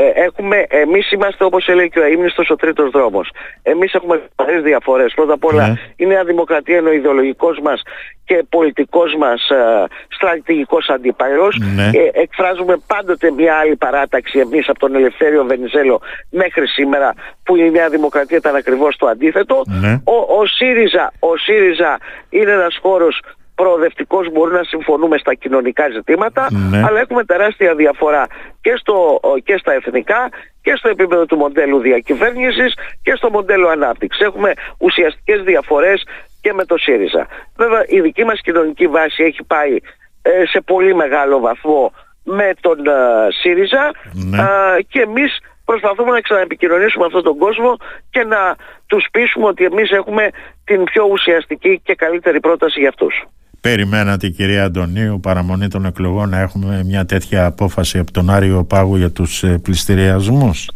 Ε, 0.00 0.10
έχουμε, 0.24 0.66
εμείς 0.68 1.12
είμαστε 1.12 1.44
όπως 1.44 1.68
έλεγε 1.68 1.88
και 1.88 1.98
ο 1.98 2.02
Αείμνηστος 2.02 2.50
ο 2.50 2.56
τρίτος 2.56 2.90
δρόμος. 2.90 3.30
Εμείς 3.62 3.94
έχουμε 3.94 4.22
πολλές 4.36 4.62
διαφορές. 4.62 5.12
Πρώτα 5.14 5.32
απ' 5.32 5.44
όλα 5.44 5.68
Ναι. 5.68 5.74
η 5.96 6.06
Νέα 6.06 6.24
Δημοκρατία 6.24 6.76
είναι 6.76 6.88
ο 6.88 6.92
ιδεολογικός 6.92 7.58
μας 7.62 7.82
και 8.24 8.44
πολιτικός 8.48 9.14
μας 9.18 9.48
ε, 9.48 9.84
στρατηγικός 10.08 10.88
αντίπαλος. 10.88 11.56
Ναι. 11.74 11.82
Ε, 11.84 12.10
εκφράζουμε 12.12 12.76
πάντοτε 12.86 13.30
μια 13.30 13.54
άλλη 13.54 13.76
παράταξη 13.76 14.38
εμείς 14.38 14.68
από 14.68 14.78
τον 14.78 14.94
Ελευθέριο 14.94 15.44
Βενιζέλο 15.44 16.00
μέχρι 16.30 16.66
σήμερα 16.66 17.14
που 17.44 17.56
η 17.56 17.70
Νέα 17.70 17.88
Δημοκρατία 17.88 18.36
ήταν 18.36 18.54
ακριβώς 18.56 18.96
το 18.96 19.06
αντίθετο. 19.06 19.62
Ναι. 19.66 19.92
Ο, 20.04 20.16
ο, 20.38 20.46
ΣΥΡΙΖΑ, 20.46 21.12
ο 21.18 21.36
ΣΥΡΙΖΑ 21.36 21.98
είναι 22.30 22.50
ένας 22.50 22.78
χώρος 22.82 23.22
προοδευτικός, 23.60 24.24
μπορούμε 24.32 24.58
να 24.58 24.64
συμφωνούμε 24.64 25.16
στα 25.18 25.34
κοινωνικά 25.34 25.84
ζητήματα, 25.96 26.46
Ναι. 26.50 26.82
αλλά 26.86 26.98
έχουμε 27.00 27.24
τεράστια 27.24 27.74
διαφορά 27.74 28.26
και, 28.60 28.72
στο, 28.80 29.20
και 29.44 29.56
στα 29.58 29.72
εθνικά 29.72 30.28
και 30.62 30.72
στο 30.76 30.88
επίπεδο 30.88 31.26
του 31.26 31.36
μοντέλου 31.36 31.78
διακυβέρνησης 31.80 32.74
και 33.02 33.12
στο 33.16 33.30
μοντέλο 33.30 33.68
ανάπτυξης. 33.68 34.26
Έχουμε 34.26 34.52
ουσιαστικές 34.78 35.42
διαφορές 35.42 35.98
και 36.40 36.52
με 36.52 36.64
το 36.64 36.76
ΣΥΡΙΖΑ. 36.76 37.26
Βέβαια 37.56 37.84
η 37.86 38.00
δική 38.00 38.24
μας 38.24 38.40
κοινωνική 38.40 38.86
βάση 38.86 39.22
έχει 39.24 39.42
πάει 39.46 39.74
ε, 40.22 40.46
σε 40.46 40.60
πολύ 40.60 40.94
μεγάλο 40.94 41.38
βαθμό 41.38 41.92
με 42.24 42.52
τον 42.60 42.86
ε, 42.86 42.92
ΣΥΡΙΖΑ 43.40 43.90
Ναι. 44.12 44.38
ε, 44.38 44.82
και 44.88 45.00
εμείς 45.00 45.38
προσπαθούμε 45.64 46.10
να 46.10 46.20
ξαναεπικοινωνήσουμε 46.20 47.04
αυτόν 47.04 47.22
τον 47.22 47.36
κόσμο 47.38 47.76
και 48.10 48.24
να 48.24 48.56
τους 48.86 49.06
πείσουμε 49.12 49.46
ότι 49.46 49.64
εμείς 49.64 49.90
έχουμε 49.90 50.30
την 50.64 50.84
πιο 50.84 51.04
ουσιαστική 51.10 51.80
και 51.84 51.94
καλύτερη 51.94 52.40
πρόταση 52.40 52.80
για 52.80 52.88
αυτούς. 52.88 53.14
Περιμένατε 53.60 54.28
κυρία 54.28 54.64
Αντωνίου 54.64 55.20
παραμονή 55.20 55.68
των 55.68 55.84
εκλογών 55.84 56.28
να 56.28 56.38
έχουμε 56.38 56.82
μια 56.84 57.04
τέτοια 57.04 57.46
απόφαση 57.46 57.98
από 57.98 58.12
τον 58.12 58.30
Άριο 58.30 58.64
Πάγου 58.64 58.96
για 58.96 59.10
τους 59.10 59.42
ε, 59.42 59.58
πληστηριασμούς; 59.62 60.70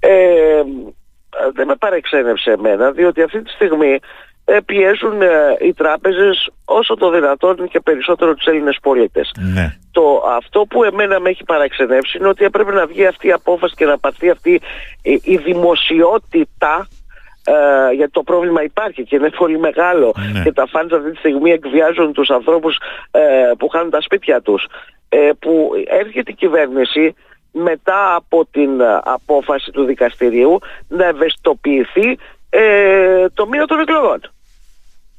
Ε, 0.00 0.62
δεν 1.54 1.66
με 1.66 1.74
παρεξένευσε 1.74 2.50
εμένα 2.50 2.90
διότι 2.90 3.22
αυτή 3.22 3.42
τη 3.42 3.50
στιγμή 3.50 3.98
ε, 4.48 4.58
πιέζουν 4.66 5.22
ε, 5.22 5.28
οι 5.60 5.72
τράπεζες 5.74 6.50
όσο 6.64 6.94
το 6.94 7.10
δυνατόν 7.10 7.68
και 7.68 7.80
περισσότερο 7.80 8.34
τους 8.34 8.46
Έλληνες 8.46 8.78
πολίτες. 8.82 9.30
Ναι. 9.54 9.76
Το, 9.90 10.22
αυτό 10.36 10.60
που 10.60 10.84
εμένα 10.84 11.20
με 11.20 11.30
έχει 11.30 11.44
παραξενεύσει 11.44 12.18
είναι 12.18 12.28
ότι 12.28 12.44
έπρεπε 12.44 12.72
να 12.72 12.86
βγει 12.86 13.06
αυτή 13.06 13.26
η 13.26 13.32
απόφαση 13.32 13.74
και 13.74 13.84
να 13.84 13.98
πάρθει 13.98 14.30
αυτή 14.30 14.60
η, 15.02 15.20
η 15.24 15.36
δημοσιότητα 15.36 16.88
ε, 17.46 17.92
γιατί 17.94 18.10
το 18.12 18.22
πρόβλημα 18.22 18.62
υπάρχει 18.62 19.04
και 19.04 19.16
είναι 19.16 19.30
πολύ 19.30 19.58
μεγάλο 19.58 20.14
Ναι. 20.32 20.42
και 20.42 20.52
τα 20.52 20.66
φαντς 20.66 20.92
αυτή 20.92 21.10
τη 21.10 21.16
στιγμή 21.16 21.50
εκβιάζουν 21.50 22.12
τους 22.12 22.30
ανθρώπους 22.30 22.78
ε, 23.10 23.20
που 23.58 23.68
χάνουν 23.68 23.90
τα 23.90 24.00
σπίτια 24.00 24.40
τους 24.40 24.66
ε, 25.08 25.30
που 25.38 25.70
έρχεται 25.86 26.30
η 26.30 26.34
κυβέρνηση 26.34 27.14
μετά 27.52 28.14
από 28.14 28.46
την 28.50 28.80
ε, 28.80 29.00
απόφαση 29.04 29.70
του 29.70 29.84
δικαστηρίου 29.84 30.58
να 30.88 31.04
ευαισθητοποιηθεί 31.06 32.18
ε, 32.50 33.26
το 33.34 33.46
μήνα 33.46 33.64
των 33.66 33.80
εκλογών. 33.80 34.20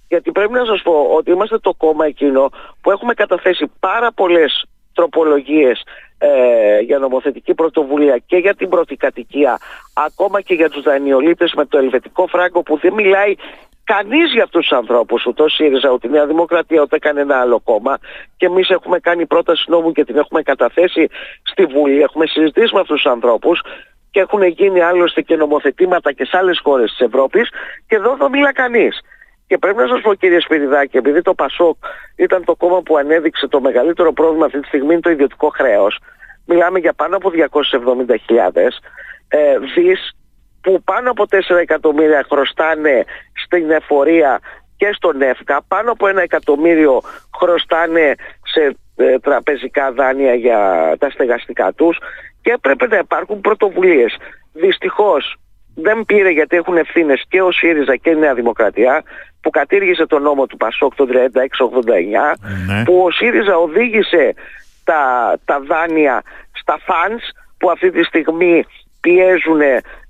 Γιατί 0.07 0.31
πρέπει 0.31 0.51
να 0.53 0.65
σας 0.65 0.81
πω 0.81 1.07
ότι 1.17 1.31
είμαστε 1.31 1.57
το 1.57 1.73
κόμμα 1.77 2.05
εκείνο 2.05 2.49
που 2.81 2.91
έχουμε 2.91 3.13
καταθέσει 3.13 3.71
πάρα 3.79 4.11
πολλές 4.11 4.65
τροπολογίες 4.93 5.83
ε, 6.17 6.79
για 6.79 6.97
νομοθετική 6.97 7.53
πρωτοβουλία 7.53 8.17
και 8.25 8.37
για 8.37 8.55
την 8.55 8.69
πρώτη 8.69 8.95
κατοικία 8.95 9.59
ακόμα 9.93 10.41
και 10.41 10.53
για 10.53 10.69
τους 10.69 10.83
δανειολήπτες 10.83 11.53
με 11.53 11.65
το 11.65 11.77
ελβετικό 11.77 12.27
φράγκο 12.27 12.61
που 12.61 12.77
δεν 12.77 12.93
μιλάει 12.93 13.35
κανείς 13.83 14.33
για 14.33 14.43
αυτούς 14.43 14.67
τους 14.67 14.77
ανθρώπους 14.77 15.25
ούτε 15.25 15.43
ο 15.43 15.47
ΣΥΡΙΖΑ 15.47 15.89
ούτε 15.89 16.07
η 16.07 16.09
Νέα 16.11 16.25
Δημοκρατία 16.25 16.81
ούτε 16.81 16.97
κανένα 16.99 17.35
άλλο 17.39 17.59
κόμμα. 17.59 17.97
Και 18.37 18.45
εμείς 18.45 18.69
έχουμε 18.69 18.99
κάνει 18.99 19.25
πρόταση 19.25 19.65
νόμου 19.67 19.91
και 19.91 20.03
την 20.03 20.17
έχουμε 20.17 20.41
καταθέσει 20.41 21.07
στη 21.43 21.65
Βουλή. 21.65 22.01
Έχουμε 22.01 22.25
συζητήσει 22.25 22.73
με 22.73 22.79
αυτούς 22.79 23.01
τους 23.01 23.11
ανθρώπους 23.11 23.61
και 24.11 24.19
έχουν 24.19 24.43
γίνει 24.43 24.81
άλλωστε 24.81 25.21
και 25.21 25.35
νομοθετήματα 25.35 26.11
και 26.11 26.25
σε 26.25 26.37
άλλες 26.37 26.59
χώρες 26.63 26.89
της 26.89 26.99
Ευρώπης. 26.99 27.49
Και 27.87 27.95
εδώ 27.95 28.15
δεν 28.15 28.29
μιλά 28.29 28.53
κανείς. 28.53 29.01
Και 29.47 29.57
πρέπει 29.57 29.77
να 29.77 29.87
σας 29.87 30.01
πω 30.01 30.13
κύριε 30.13 30.39
Σπυριδάκη, 30.39 30.97
επειδή 30.97 31.21
το 31.21 31.33
ΠΑΣΟΚ 31.33 31.77
ήταν 32.15 32.43
το 32.43 32.55
κόμμα 32.55 32.81
που 32.81 32.97
ανέδειξε 32.97 33.47
το 33.47 33.61
μεγαλύτερο 33.61 34.13
πρόβλημα 34.13 34.45
αυτή 34.45 34.59
τη 34.59 34.67
στιγμή 34.67 34.91
είναι 34.93 35.01
το 35.01 35.09
ιδιωτικό 35.09 35.49
χρέος. 35.49 35.99
Μιλάμε 36.45 36.79
για 36.79 36.93
πάνω 36.93 37.15
από 37.15 37.31
270.000 37.33 38.67
ε, 39.27 39.57
δις 39.75 40.15
που 40.61 40.81
πάνω 40.83 41.11
από 41.11 41.25
4 41.29 41.55
εκατομμύρια 41.61 42.25
χρωστάνε 42.29 43.05
στην 43.45 43.71
εφορία 43.71 44.39
και 44.77 44.89
στον 44.93 45.21
ΕΦΚΑ, 45.21 45.61
πάνω 45.67 45.91
από 45.91 46.07
ένα 46.07 46.21
εκατομμύριο 46.21 47.01
χρωστάνε 47.39 48.15
σε 48.43 48.75
ε, 48.95 49.19
τραπεζικά 49.19 49.91
δάνεια 49.91 50.33
για 50.33 50.93
τα 50.99 51.09
στεγαστικά 51.09 51.73
τους 51.73 51.97
και 52.41 52.51
έπρεπε 52.51 52.87
να 52.87 52.97
υπάρχουν 52.97 53.41
πρωτοβουλίες. 53.41 54.17
Δυστυχώς 54.53 55.35
δεν 55.83 56.03
πήρε 56.05 56.29
γιατί 56.29 56.55
έχουν 56.55 56.77
ευθύνες 56.77 57.23
και 57.29 57.41
ο 57.41 57.51
ΣΥΡΙΖΑ 57.51 57.95
και 57.95 58.09
η 58.09 58.15
Νέα 58.15 58.33
Δημοκρατία 58.33 59.03
που 59.41 59.49
κατήργησε 59.49 60.05
τον 60.05 60.21
νόμο 60.21 60.45
του 60.45 60.57
Πασόκ 60.57 60.95
το 60.95 61.05
3689 61.05 62.35
Ναι. 62.67 62.83
που 62.83 63.03
ο 63.07 63.11
ΣΥΡΙΖΑ 63.11 63.57
οδήγησε 63.57 64.33
τα, 64.83 65.01
τα 65.45 65.59
δάνεια 65.67 66.21
στα 66.51 66.77
φαντς 66.85 67.23
που 67.57 67.69
αυτή 67.69 67.91
τη 67.91 68.03
στιγμή 68.03 68.65
πιέζουν 69.01 69.61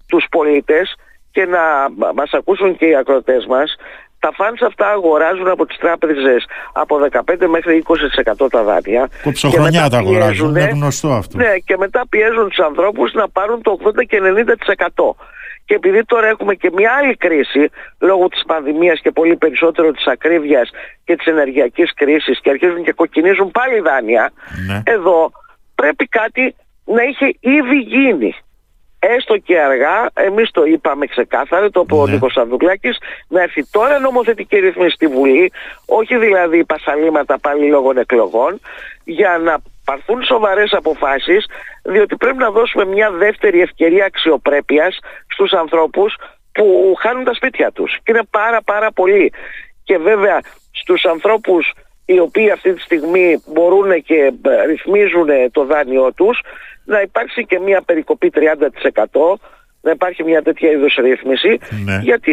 τους 0.07 0.25
πολίτες 0.31 0.95
και 1.31 1.45
να 1.45 1.59
μα- 1.97 2.11
μας 2.15 2.31
ακούσουν 2.33 2.77
και 2.77 2.85
οι 2.85 2.95
ακροτές 2.95 3.45
μας 3.45 3.75
τα 4.19 4.31
φαντς 4.33 4.61
αυτά 4.61 4.87
αγοράζουν 4.89 5.47
από 5.47 5.65
τις 5.65 5.77
τράπεζες 5.77 6.45
από 6.73 6.97
15 7.11 7.47
μέχρι 7.47 7.77
20% 7.77 8.47
τα 8.49 8.63
δάνεια. 8.63 9.09
Κοψοχρονιά 9.23 9.69
Και 9.69 9.75
μετά 9.77 9.89
τα 9.89 9.97
αγοράζουν, 9.97 10.29
πιέζουνε- 10.53 10.61
είναι 10.69 10.79
γνωστό 10.79 11.07
αυτό. 11.09 11.37
ναι, 11.37 11.53
και 11.65 11.77
μετά 11.77 12.01
πιέζουν 12.09 12.47
τους 12.49 12.59
ανθρώπους 12.59 13.13
να 13.13 13.29
πάρουν 13.29 13.61
το 13.61 13.71
80 13.71 14.03
και 14.07 14.19
90%. 14.21 15.15
Και 15.67 15.73
επειδή 15.75 16.03
τώρα 16.05 16.27
έχουμε 16.27 16.53
και 16.55 16.69
μια 16.73 16.91
άλλη 16.99 17.15
κρίση 17.15 17.69
λόγω 17.99 18.27
της 18.27 18.43
πανδημίας 18.47 18.99
και 18.99 19.11
πολύ 19.11 19.35
περισσότερο 19.35 19.91
της 19.91 20.07
ακρίβειας 20.07 20.69
και 21.05 21.15
της 21.15 21.25
ενεργειακής 21.25 21.93
κρίσης 21.93 22.39
και 22.41 22.49
αρχίζουν 22.49 22.83
και 22.83 22.91
κοκκινίζουν 22.91 23.51
πάλι 23.51 23.79
δάνεια, 23.79 24.31
Ναι. 24.67 24.81
εδώ 24.85 25.31
πρέπει 25.75 26.07
κάτι 26.07 26.55
να 26.85 27.03
είχε 27.03 27.25
ήδη 27.39 27.77
γίνει. 27.77 28.35
Έστω 28.99 29.37
και 29.37 29.59
αργά, 29.59 30.09
εμείς 30.13 30.51
το 30.51 30.63
είπαμε 30.65 31.05
ξεκάθαρα, 31.05 31.69
το 31.69 31.79
είπε 31.85 31.95
ο 31.95 32.05
Ναι. 32.05 32.11
Νίκος 32.13 32.33
Σανδουκλάκης, 32.33 32.97
να 33.27 33.41
έρθει 33.41 33.65
τώρα 33.71 33.99
νομοθετική 33.99 34.59
ρύθμιση 34.59 34.89
στη 34.95 35.07
Βουλή, 35.07 35.51
όχι 35.85 36.17
δηλαδή 36.17 36.65
πασαλήματα 36.65 37.39
πάλι 37.39 37.69
λόγω 37.69 37.91
εκλογών, 37.99 38.59
για 39.03 39.37
να 39.43 39.57
πάρθουν 39.85 40.23
σοβαρές 40.23 40.73
αποφάσεις, 40.73 41.45
διότι 41.83 42.15
πρέπει 42.15 42.37
να 42.37 42.51
δώσουμε 42.51 42.85
μια 42.85 43.11
δεύτερη 43.11 43.61
ευκαιρία 43.61 44.05
αξιοπρέπειας 44.05 44.99
στους 45.37 45.53
ανθρώπους 45.53 46.15
που 46.51 46.95
χάνουν 46.99 47.23
τα 47.23 47.33
σπίτια 47.33 47.71
τους. 47.71 47.97
Και 48.03 48.11
είναι 48.11 48.27
πάρα 48.29 48.61
πάρα 48.61 48.91
πολύ. 48.91 49.33
Και 49.83 49.97
βέβαια 49.97 50.39
στους 50.71 51.05
ανθρώπους 51.05 51.73
οι 52.05 52.19
οποίοι 52.19 52.51
αυτή 52.51 52.73
τη 52.73 52.81
στιγμή 52.81 53.43
μπορούν 53.45 54.03
και 54.03 54.33
ε, 54.41 54.65
ρυθμίζουν 54.65 55.27
το 55.51 55.65
δάνειό 55.65 56.13
τους 56.13 56.41
να 56.85 57.01
υπάρξει 57.01 57.45
και 57.45 57.59
μια 57.59 57.81
περικοπή 57.81 58.31
30% 58.35 59.33
να 59.81 59.91
υπάρχει 59.91 60.23
μια 60.23 60.41
τέτοια 60.41 60.71
είδους 60.71 60.95
ρύθμιση 60.95 61.59
Ναι. 61.85 61.99
γιατί 62.01 62.31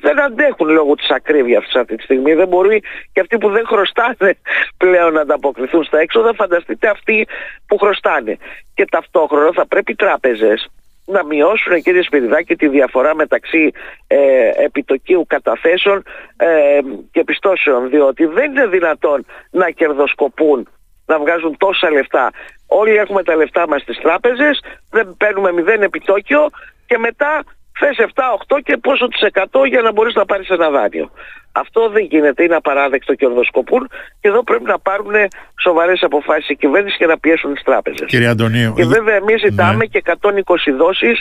δεν 0.00 0.20
αντέχουν 0.20 0.68
λόγω 0.68 0.94
της 0.94 1.10
ακρίβειας 1.10 1.74
αυτή 1.74 1.96
τη 1.96 2.02
στιγμή. 2.02 2.34
Δεν 2.34 2.48
μπορεί 2.48 2.82
και 3.12 3.20
αυτοί 3.20 3.38
που 3.38 3.48
δεν 3.50 3.66
χρωστάνε 3.66 4.38
πλέον 4.82 5.12
να 5.12 5.20
ανταποκριθούν 5.20 5.84
στα 5.84 5.98
έξοδα, 5.98 6.34
φανταστείτε 6.34 6.88
αυτοί 6.88 7.26
που 7.66 7.78
χρωστάνε. 7.78 8.36
Και 8.74 8.84
ταυτόχρονα 8.84 9.50
θα 9.54 9.66
πρέπει 9.66 9.92
οι 9.92 9.94
τράπεζες 9.94 10.68
να 11.08 11.24
μειώσουν 11.24 11.82
κύριε 11.82 12.02
Σπυριδάκη 12.02 12.56
τη 12.56 12.68
διαφορά 12.68 13.14
μεταξύ 13.14 13.70
ε, 14.06 14.50
επιτοκίου 14.64 15.24
καταθέσεων 15.26 16.02
ε, 16.36 16.78
και 17.10 17.24
πιστώσεων 17.24 17.88
διότι 17.90 18.24
δεν 18.26 18.50
είναι 18.50 18.66
δυνατόν 18.66 19.26
να 19.50 19.70
κερδοσκοπούν 19.70 20.68
να 21.06 21.18
βγάζουν 21.18 21.56
τόσα 21.56 21.90
λεφτά. 21.90 22.30
Όλοι 22.66 22.96
έχουμε 22.96 23.22
τα 23.22 23.36
λεφτά 23.36 23.68
μας 23.68 23.82
στις 23.82 23.98
τράπεζες, 23.98 24.60
δεν 24.90 25.14
παίρνουμε 25.18 25.52
μηδέν 25.52 25.82
επιτόκιο 25.82 26.48
και 26.86 26.98
μετά 26.98 27.44
θες 27.78 27.96
7-8 27.98 28.58
και 28.64 28.76
πόσο 28.76 29.08
της 29.08 29.20
100 29.32 29.66
για 29.68 29.80
να 29.80 29.92
μπορείς 29.92 30.14
να 30.14 30.24
πάρεις 30.24 30.48
ένα 30.48 30.70
δάνειο. 30.70 31.10
Αυτό 31.52 31.88
δεν 31.88 32.04
γίνεται, 32.04 32.42
είναι 32.42 32.54
απαράδεκτο 32.54 33.14
κερδοσκοπούν 33.14 33.88
και 34.20 34.28
εδώ 34.28 34.42
πρέπει 34.42 34.64
να 34.64 34.78
πάρουν 34.78 35.14
σοβαρές 35.60 36.02
αποφάσεις 36.02 36.48
η 36.48 36.56
κυβέρνηση 36.56 36.96
και 36.96 37.06
να 37.06 37.18
πιέσουν 37.18 37.54
τις 37.54 37.62
τράπεζες. 37.62 38.06
Κύριε 38.08 38.28
Αντωνίου. 38.28 38.72
Και 38.76 38.84
βέβαια 38.84 39.14
εμείς 39.14 39.40
ζητάμε 39.40 39.76
Ναι. 39.76 39.84
και 39.84 40.02
120 40.04 40.72
δόσεις 40.76 41.20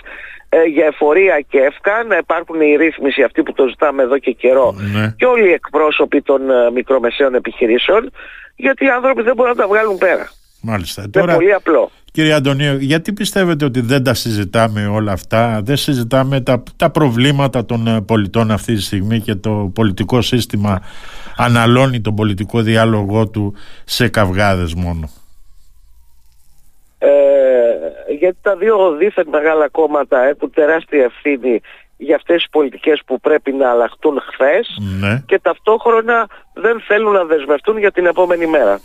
ε, 0.50 0.64
για 0.64 0.86
εφορία 0.86 1.40
και 1.50 1.58
εύκα, 1.60 2.04
να 2.08 2.18
υπάρχουν 2.18 2.62
οι 2.62 2.76
ρύθμιση 2.76 3.22
αυτοί 3.24 3.44
που 3.44 3.54
το 3.54 3.68
ζητάμε 3.68 4.04
εδώ 4.04 4.18
και 4.18 4.32
καιρό 4.32 4.76
Ναι. 4.94 5.14
και 5.18 5.26
όλοι 5.26 5.50
οι 5.50 5.52
εκπρόσωποι 5.54 6.22
των 6.22 6.50
ε, 6.50 6.72
μικρομεσαίων 6.72 7.36
επιχειρήσεων 7.36 8.12
γιατί 8.56 8.86
οι 8.86 8.90
άνθρωποι 8.90 9.22
δεν 9.22 9.36
μπορούν 9.36 9.52
να 9.56 9.62
τα 9.62 9.68
βγάλουν 9.68 9.98
πέρα. 9.98 10.30
Μάλιστα. 10.62 11.02
Είναι 11.02 11.12
Τώρα, 11.12 11.34
πολύ 11.34 11.54
απλό. 11.54 11.92
Κύριε 12.12 12.34
Αντωνίου, 12.34 12.78
γιατί 12.78 13.14
πιστεύετε 13.14 13.66
ότι 13.66 13.82
δεν 13.82 14.04
τα 14.04 14.14
συζητάμε 14.14 14.88
όλα 14.88 15.12
αυτά, 15.12 15.62
δεν 15.64 15.78
συζητάμε 15.78 16.42
τα, 16.42 16.64
τα 16.76 16.90
προβλήματα 16.90 17.66
των 17.66 17.88
ε, 17.88 18.02
πολιτών 18.02 18.52
αυτή 18.52 18.76
τη 18.76 18.82
στιγμή 18.82 19.20
και 19.20 19.36
το 19.36 19.72
πολιτικό 19.74 20.22
σύστημα 20.22 20.82
αναλώνει 21.38 22.02
τον 22.02 22.16
πολιτικό 22.16 22.62
διάλογό 22.62 23.28
του 23.28 23.54
σε 23.86 24.08
καυγάδες 24.08 24.74
μόνο. 24.74 25.10
Ε, 27.00 27.08
γιατί 28.20 28.38
τα 28.42 28.56
δύο 28.56 28.96
δίθεν 28.96 29.28
μεγάλα 29.30 29.68
κόμματα 29.70 30.24
έχουν 30.24 30.52
τεράστια 30.52 31.04
ευθύνη 31.04 31.62
για 31.98 32.16
αυτές 32.16 32.36
τις 32.36 32.50
πολιτικές 32.50 33.02
που 33.06 33.20
πρέπει 33.20 33.52
να 33.52 33.70
αλλάχτούν 33.72 34.22
χθες 34.32 34.78
Ναι, 35.00 35.24
και 35.26 35.40
ταυτόχρονα 35.40 36.28
δεν 36.54 36.82
θέλουν 36.88 37.12
να 37.14 37.24
δεσμευτούν 37.24 37.78
για 37.78 37.92
την 37.92 38.06
επόμενη 38.06 38.48
μέρα. 38.48 38.80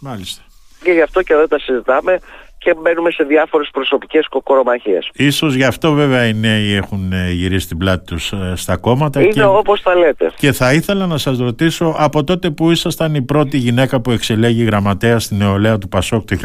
μάλιστα. 0.00 0.42
Και 0.82 0.92
γι' 0.92 1.02
αυτό 1.02 1.22
και 1.22 1.34
δεν 1.34 1.48
τα 1.48 1.58
συζητάμε 1.58 2.18
και 2.58 2.74
μπαίνουμε 2.82 3.10
σε 3.10 3.24
διάφορες 3.24 3.68
προσωπικές 3.72 4.26
κοκορομαχίες. 4.28 5.10
Ίσως 5.14 5.54
γι' 5.54 5.64
αυτό 5.64 5.92
βέβαια 5.92 6.26
οι 6.26 6.34
νέοι 6.34 6.72
έχουν 6.74 7.12
ε, 7.12 7.30
γυρίσει 7.30 7.66
την 7.68 7.78
πλάτη 7.78 8.04
τους 8.04 8.32
ε, 8.32 8.52
στα 8.56 8.76
κόμματα 8.76 9.20
Είναι 9.20 9.30
και, 9.30 9.42
όπως 9.42 9.82
τα 9.82 9.94
λέτε. 9.94 10.32
και 10.36 10.52
θα 10.52 10.72
ήθελα 10.72 11.06
να 11.06 11.18
σας 11.18 11.38
ρωτήσω 11.38 11.94
από 11.98 12.24
τότε 12.24 12.50
που 12.50 12.70
ήσασταν 12.70 13.14
η 13.14 13.22
πρώτη 13.22 13.56
γυναίκα 13.56 14.00
που 14.00 14.10
εξελέγει 14.10 14.64
γραμματέα 14.64 15.18
στην 15.18 15.36
νεολαία 15.36 15.78
του 15.78 15.88
Πασόκ 15.88 16.24
το 16.24 16.36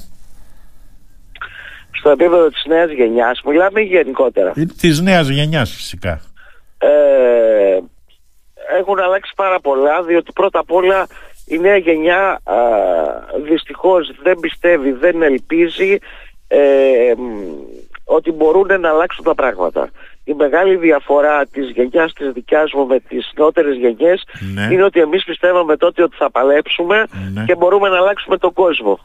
Στο 1.92 2.10
επίπεδο 2.10 2.50
της 2.50 2.64
νέας 2.68 2.92
γενιάς, 2.92 3.42
μιλάμε 3.46 3.80
γενικότερα. 3.82 4.52
Ε, 4.56 4.66
της 4.66 5.02
νέας 5.02 5.28
γενιάς 5.28 5.72
φυσικά 5.72 6.22
Ε, 6.78 6.88
έχουν 8.78 9.00
αλλάξει 9.00 9.32
πάρα 9.36 9.60
πολλά 9.60 10.04
διότι 10.04 10.32
πρώτα 10.32 10.60
απ' 10.60 10.72
όλα 10.72 11.08
η 11.48 11.58
νέα 11.58 11.78
γενιά 11.78 12.40
α, 12.44 12.56
δυστυχώς 13.44 14.12
δεν 14.24 14.40
πιστεύει, 14.40 14.92
δεν 14.92 15.22
ελπίζει 15.22 15.98
ε, 16.48 17.14
μ, 17.18 17.22
ότι 18.06 18.32
μπορούν 18.32 18.80
να 18.80 18.90
αλλάξουν 18.90 19.24
τα 19.24 19.36
πράγματα. 19.36 19.90
Η 20.24 20.34
μεγάλη 20.34 20.76
διαφορά 20.76 21.46
της 21.46 21.70
γενιάς 21.70 22.14
της 22.14 22.32
δικιάς 22.32 22.72
μου 22.74 22.86
με 22.86 23.00
τις 23.00 23.32
νεότερες 23.38 23.76
γενιές 23.76 24.24
Ναι. 24.54 24.68
είναι 24.72 24.84
ότι 24.84 25.00
εμείς 25.00 25.24
πιστεύαμε 25.24 25.78
τότε 25.78 26.04
ότι 26.04 26.16
θα 26.16 26.32
παλέψουμε 26.32 27.06
Ναι. 27.34 27.44
και 27.46 27.56
μπορούμε 27.56 27.90
να 27.90 27.98
αλλάξουμε 27.98 28.38
τον 28.38 28.54
κόσμο. 28.54 29.00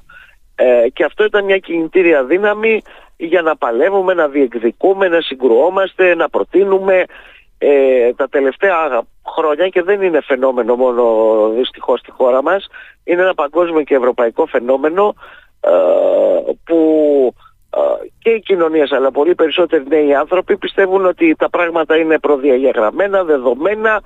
Ε, 0.55 0.89
και 0.93 1.05
αυτό 1.05 1.25
ήταν 1.25 1.45
μια 1.45 1.59
κινητήρια 1.59 2.25
δύναμη 2.25 2.83
για 3.17 3.43
να 3.43 3.57
παλεύουμε, 3.57 4.15
να 4.15 4.29
διεκδικούμε, 4.29 5.09
να 5.09 5.21
συγκρουόμαστε, 5.21 6.15
να 6.15 6.29
προτείνουμε 6.29 7.05
ε, 7.63 8.13
τα 8.15 8.29
τελευταία 8.29 9.03
χρόνια 9.35 9.69
και 9.69 9.83
δεν 9.83 10.03
είναι 10.03 10.21
φαινόμενο 10.21 10.77
μόνο 10.77 11.05
δυστυχώς 11.49 12.01
στη 12.01 12.11
χώρα 12.11 12.43
μας, 12.43 12.67
είναι 13.05 13.23
ένα 13.23 13.35
παγκόσμιο 13.35 13.83
και 13.83 13.95
ευρωπαϊκό 13.95 14.47
φαινόμενο 14.47 15.15
ε, 15.61 15.71
που 16.65 16.79
ε, 17.77 17.81
και 18.19 18.31
οι 18.31 18.41
κοινωνίες 18.41 18.93
αλλά 18.93 19.11
πολύ 19.11 19.35
περισσότεροι 19.35 19.85
νέοι 19.89 20.15
άνθρωποι 20.15 20.57
πιστεύουν 20.57 21.07
ότι 21.07 21.35
τα 21.35 21.51
πράγματα 21.51 21.97
είναι 21.97 22.19
προδιαγεγραμμένα, 22.19 23.25
δεδομένα 23.25 24.03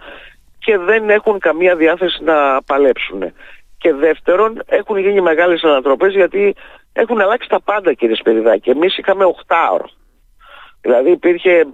και 0.58 0.78
δεν 0.78 1.10
έχουν 1.10 1.38
καμία 1.38 1.76
διάθεση 1.76 2.24
να 2.24 2.62
παλέψουν. 2.62 3.32
Και 3.78 3.92
δεύτερον, 3.92 4.62
έχουν 4.66 4.96
γίνει 4.98 5.20
μεγάλες 5.20 5.62
ανατροπές 5.62 6.12
γιατί 6.12 6.54
έχουν 6.92 7.20
αλλάξει 7.20 7.48
τα 7.48 7.60
πάντα 7.60 7.92
κύριε 7.92 8.14
Σπυριδάκη. 8.14 8.70
Εμείς 8.70 8.98
είχαμε 8.98 9.24
8 9.46 9.54
ώρο. 9.72 9.88
Δηλαδή 10.84 11.10
υπήρχε, 11.10 11.50
ε, 11.50 11.64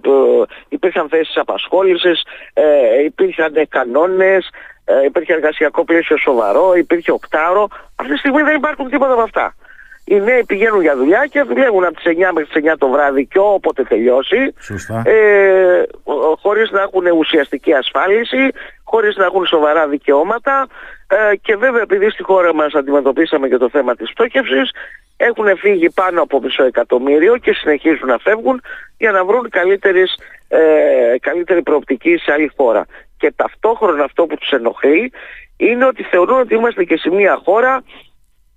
υπήρχαν 0.69 1.09
θέσεις 1.09 1.37
απασχόλησης, 1.37 2.23
ε, 2.53 3.03
υπήρχαν 3.03 3.53
κανόνες, 3.69 4.49
ε, 4.85 5.05
υπήρχε 5.05 5.33
εργασιακό 5.33 5.85
πλαίσιο 5.85 6.17
σοβαρό, 6.17 6.73
υπήρχε 6.75 7.11
οκτάωρο. 7.11 7.67
Αυτή 7.95 8.13
τη 8.13 8.19
στιγμή 8.19 8.41
δεν 8.41 8.55
υπάρχουν 8.55 8.89
τίποτα 8.89 9.13
από 9.13 9.21
αυτά. 9.21 9.55
Οι 10.05 10.19
νέοι 10.19 10.43
πηγαίνουν 10.45 10.81
για 10.81 10.95
δουλειά 10.95 11.25
και 11.29 11.41
δουλεύουν 11.41 11.83
από 11.85 11.93
τις 11.95 12.03
9 12.05 12.31
μέχρι 12.33 12.45
τις 12.61 12.71
9 12.71 12.77
το 12.77 12.89
βράδυ 12.89 13.25
και 13.25 13.39
όποτε 13.39 13.83
τελειώσει 13.83 14.53
Σωστά. 14.59 15.01
ε, 15.05 15.83
ο- 16.03 16.35
χωρίς 16.41 16.71
να 16.71 16.81
έχουν 16.81 17.05
ουσιαστική 17.17 17.73
ασφάλιση, 17.73 18.47
χωρίς 18.83 19.15
να 19.15 19.25
έχουν 19.25 19.45
σοβαρά 19.45 19.87
δικαιώματα 19.87 20.67
ε, 21.31 21.35
και 21.35 21.55
βέβαια 21.55 21.81
επειδή 21.81 22.09
στη 22.09 22.23
χώρα 22.23 22.53
μας 22.53 22.73
αντιμετωπίσαμε 22.73 23.47
και 23.47 23.57
το 23.57 23.69
θέμα 23.69 23.95
της 23.95 24.11
πτώχευσης 24.13 24.71
έχουν 25.17 25.57
φύγει 25.57 25.89
πάνω 25.89 26.21
από 26.21 26.39
μισό 26.41 26.63
εκατομμύριο 26.63 27.37
και 27.37 27.53
συνεχίζουν 27.53 28.07
να 28.07 28.17
φεύγουν 28.17 28.61
για 28.97 29.11
να 29.11 29.25
βρουν 29.25 29.49
καλύτερης, 29.49 30.15
ε, 30.47 30.59
καλύτερη 31.21 31.61
προοπτική 31.61 32.17
σε 32.17 32.31
άλλη 32.31 32.51
χώρα. 32.57 32.85
Και 33.17 33.33
ταυτόχρονα 33.35 34.03
αυτό 34.03 34.25
που 34.25 34.35
τους 34.35 34.49
ενοχλεί 34.51 35.11
είναι 35.57 35.85
ότι 35.85 36.03
θεωρούν 36.03 36.39
ότι 36.39 36.53
είμαστε 36.55 36.83
και 36.83 36.97
σε 36.97 37.09
μια 37.09 37.41
χώρα 37.43 37.83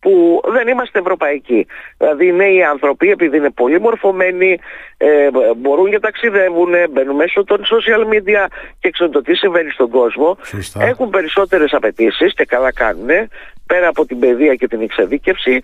που 0.04 0.40
δεν 0.52 0.68
είμαστε 0.68 0.98
ευρωπαϊκοί. 0.98 1.66
Δηλαδή 1.98 2.26
οι 2.26 2.32
νέοι 2.32 2.62
άνθρωποι 2.62 3.10
επειδή 3.10 3.36
είναι 3.36 3.50
πολύ 3.50 3.80
μορφωμένοι, 3.80 4.58
ε, 4.96 5.28
μπορούν 5.56 5.90
και 5.90 5.98
ταξιδεύουν, 5.98 6.72
μπαίνουν 6.90 7.16
μέσω 7.16 7.44
των 7.44 7.60
social 7.72 8.02
media 8.12 8.46
και 8.78 8.90
ξέρουν 8.90 9.12
το 9.12 9.22
τι 9.22 9.34
συμβαίνει 9.34 9.70
στον 9.70 9.90
κόσμο, 9.90 10.36
Σωστά. 10.42 10.84
έχουν 10.84 11.10
περισσότερες 11.10 11.72
απαιτήσεις 11.72 12.34
και 12.34 12.44
καλά 12.44 12.72
κάνουν, 12.72 13.08
πέρα 13.66 13.88
από 13.88 14.06
την 14.06 14.18
παιδεία 14.18 14.54
και 14.54 14.68
την 14.68 14.80
εξειδίκευση 14.80 15.60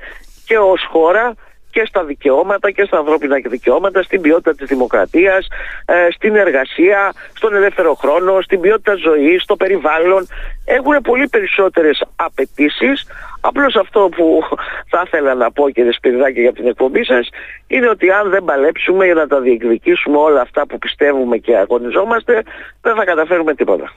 και 0.46 0.58
ως 0.58 0.84
χώρα 0.90 1.34
και 1.70 1.84
στα 1.86 2.04
δικαιώματα 2.04 2.70
και 2.70 2.84
στα 2.84 2.98
ανθρώπινα 2.98 3.36
δικαιώματα, 3.48 4.02
στην 4.02 4.20
ποιότητα 4.20 4.54
της 4.54 4.68
δημοκρατίας, 4.68 5.46
ε, 5.84 6.06
στην 6.10 6.36
εργασία, 6.36 7.12
στον 7.34 7.54
ελεύθερο 7.54 7.94
χρόνο, 7.94 8.40
στην 8.40 8.60
ποιότητα 8.60 8.94
ζωής, 8.94 9.42
στο 9.42 9.56
περιβάλλον. 9.56 10.26
Έχουν 10.64 11.00
πολύ 11.02 11.28
περισσότερες 11.28 12.04
απαιτήσεις. 12.16 13.06
Απλώς 13.40 13.76
αυτό 13.76 14.08
που 14.16 14.40
θα 14.88 15.02
ήθελα 15.06 15.34
να 15.34 15.50
πω 15.52 15.70
κύριε 15.70 15.92
Σπυριδάκη 15.92 16.40
για 16.40 16.52
την 16.52 16.66
εκπομπή 16.66 17.04
σας 17.04 17.28
είναι 17.66 17.88
ότι 17.88 18.10
αν 18.10 18.30
δεν 18.30 18.44
παλέψουμε 18.44 19.04
για 19.04 19.14
να 19.14 19.26
τα 19.26 19.40
διεκδικήσουμε 19.40 20.16
όλα 20.16 20.40
αυτά 20.40 20.66
που 20.66 20.78
πιστεύουμε 20.78 21.36
και 21.36 21.56
αγωνιζόμαστε 21.56 22.42
δεν 22.80 22.94
θα 22.94 23.04
καταφέρουμε 23.04 23.54
τίποτα. 23.54 23.92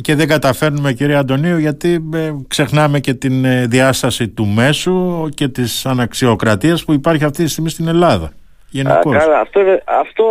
Και 0.00 0.14
δεν 0.14 0.28
καταφέρνουμε 0.28 0.92
κύριε 0.92 1.16
Αντωνίου 1.16 1.56
γιατί 1.58 2.08
ε, 2.14 2.30
ξεχνάμε 2.48 3.00
και 3.00 3.14
την 3.14 3.44
ε, 3.44 3.66
διάσταση 3.66 4.28
του 4.28 4.46
μέσου 4.46 5.28
και 5.34 5.48
της 5.48 5.86
αναξιοκρατίας 5.86 6.84
που 6.84 6.92
υπάρχει 6.92 7.24
αυτή 7.24 7.44
τη 7.44 7.50
στιγμή 7.50 7.70
στην 7.70 7.88
Ελλάδα. 7.88 8.24
Α, 8.24 8.70
Γενικώς. 8.70 9.16
καλά, 9.16 9.40
αυτό, 9.40 9.60
είναι- 9.60 9.82
αυτό, 9.84 10.24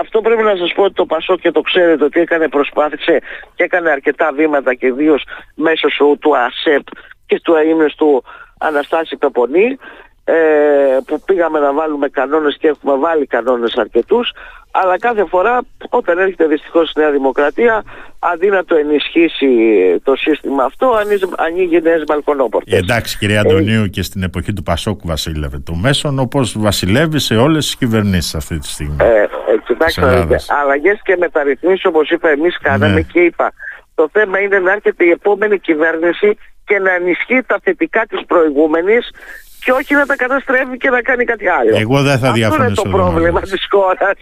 αυτό 0.00 0.20
πρέπει 0.20 0.42
να 0.42 0.56
σας 0.56 0.72
πω 0.74 0.82
ότι 0.82 0.94
το 0.94 1.06
Πασό 1.06 1.36
και 1.36 1.50
το 1.50 1.60
ξέρετε 1.60 2.04
ότι 2.04 2.20
έκανε 2.20 2.48
προσπάθησε 2.48 3.20
και 3.54 3.62
έκανε 3.64 3.90
αρκετά 3.90 4.32
βήματα 4.36 4.74
και 4.74 4.86
ιδίως 4.86 5.22
μέσω 5.54 5.88
σου, 5.88 6.18
του 6.20 6.36
ΑΣΕΠ 6.36 6.86
και 7.26 7.40
του 7.40 7.56
αείμνες 7.56 7.94
του 7.94 8.24
Αναστάση 8.58 9.16
Πεπονή 9.16 9.78
ε, 10.24 10.34
που 11.06 11.20
πήγαμε 11.24 11.58
να 11.58 11.72
βάλουμε 11.72 12.08
κανόνες 12.08 12.56
και 12.60 12.68
έχουμε 12.68 12.96
βάλει 12.96 13.26
κανόνες 13.26 13.74
αρκετούς 13.76 14.32
αλλά 14.70 14.98
κάθε 14.98 15.24
φορά 15.24 15.60
όταν 15.88 16.18
έρχεται 16.18 16.46
δυστυχώς 16.46 16.90
η 16.90 17.00
Νέα 17.00 17.10
Δημοκρατία 17.10 17.82
αντί 18.18 18.48
να 18.48 18.64
το 18.64 18.74
ενισχύσει 18.76 19.48
το 20.02 20.16
σύστημα 20.16 20.64
αυτό 20.64 20.90
ανοίγει, 20.90 21.24
ανοίγει 21.36 21.80
νέες 21.80 22.04
μπαλκονόπορτες. 22.06 22.72
Ε, 22.72 22.76
εντάξει 22.76 23.18
κύριε 23.18 23.38
Αντωνίου 23.38 23.86
και 23.86 24.02
στην 24.02 24.22
εποχή 24.22 24.52
του 24.52 24.62
Πασόκ 24.62 25.00
βασίλευε 25.04 25.58
το 25.58 25.74
μέσον 25.74 26.18
όπως 26.18 26.58
βασιλεύει 26.58 27.18
σε 27.18 27.36
όλες 27.36 27.64
τις 27.64 27.76
κυβερνήσεις 27.76 28.34
αυτή 28.34 28.58
τη 28.58 28.66
στιγμή. 28.68 28.96
Ε, 29.00 29.20
ε, 29.22 29.26
κοιτάξτε, 29.66 30.00
Της 30.00 30.10
Ελλάδας. 30.10 30.50
αλλαγές 30.50 31.00
και 31.04 31.16
μεταρρυθμίσεις 31.18 31.84
όπως 31.84 32.10
είπα 32.10 32.28
εμείς 32.28 32.58
κάναμε 32.58 32.94
Ναι. 32.94 33.00
και 33.02 33.20
είπα 33.20 33.52
το 33.94 34.08
θέμα 34.12 34.38
είναι 34.40 34.58
να 34.58 34.72
έρχεται 34.72 35.04
η 35.04 35.10
επόμενη 35.10 35.58
κυβέρνηση 35.58 36.38
και 36.64 36.78
να 36.78 36.92
ενισχύει 36.92 37.42
τα 37.46 37.58
θετικά 37.62 38.02
της 38.06 38.20
προηγούμενης 38.26 39.10
και 39.64 39.72
όχι 39.72 39.94
να 39.94 40.06
τα 40.06 40.16
καταστρέφει 40.16 40.76
και 40.76 40.90
να 40.90 41.00
κάνει 41.02 41.24
κάτι 41.24 41.48
άλλο. 41.48 41.76
Εγώ 41.76 42.02
δεν 42.02 42.18
θα 42.18 42.28
Αυτό 42.28 42.64
είναι 42.64 42.74
το 42.74 42.88
πρόβλημα 42.90 43.40
της 43.40 43.66
χώρας. 43.70 44.16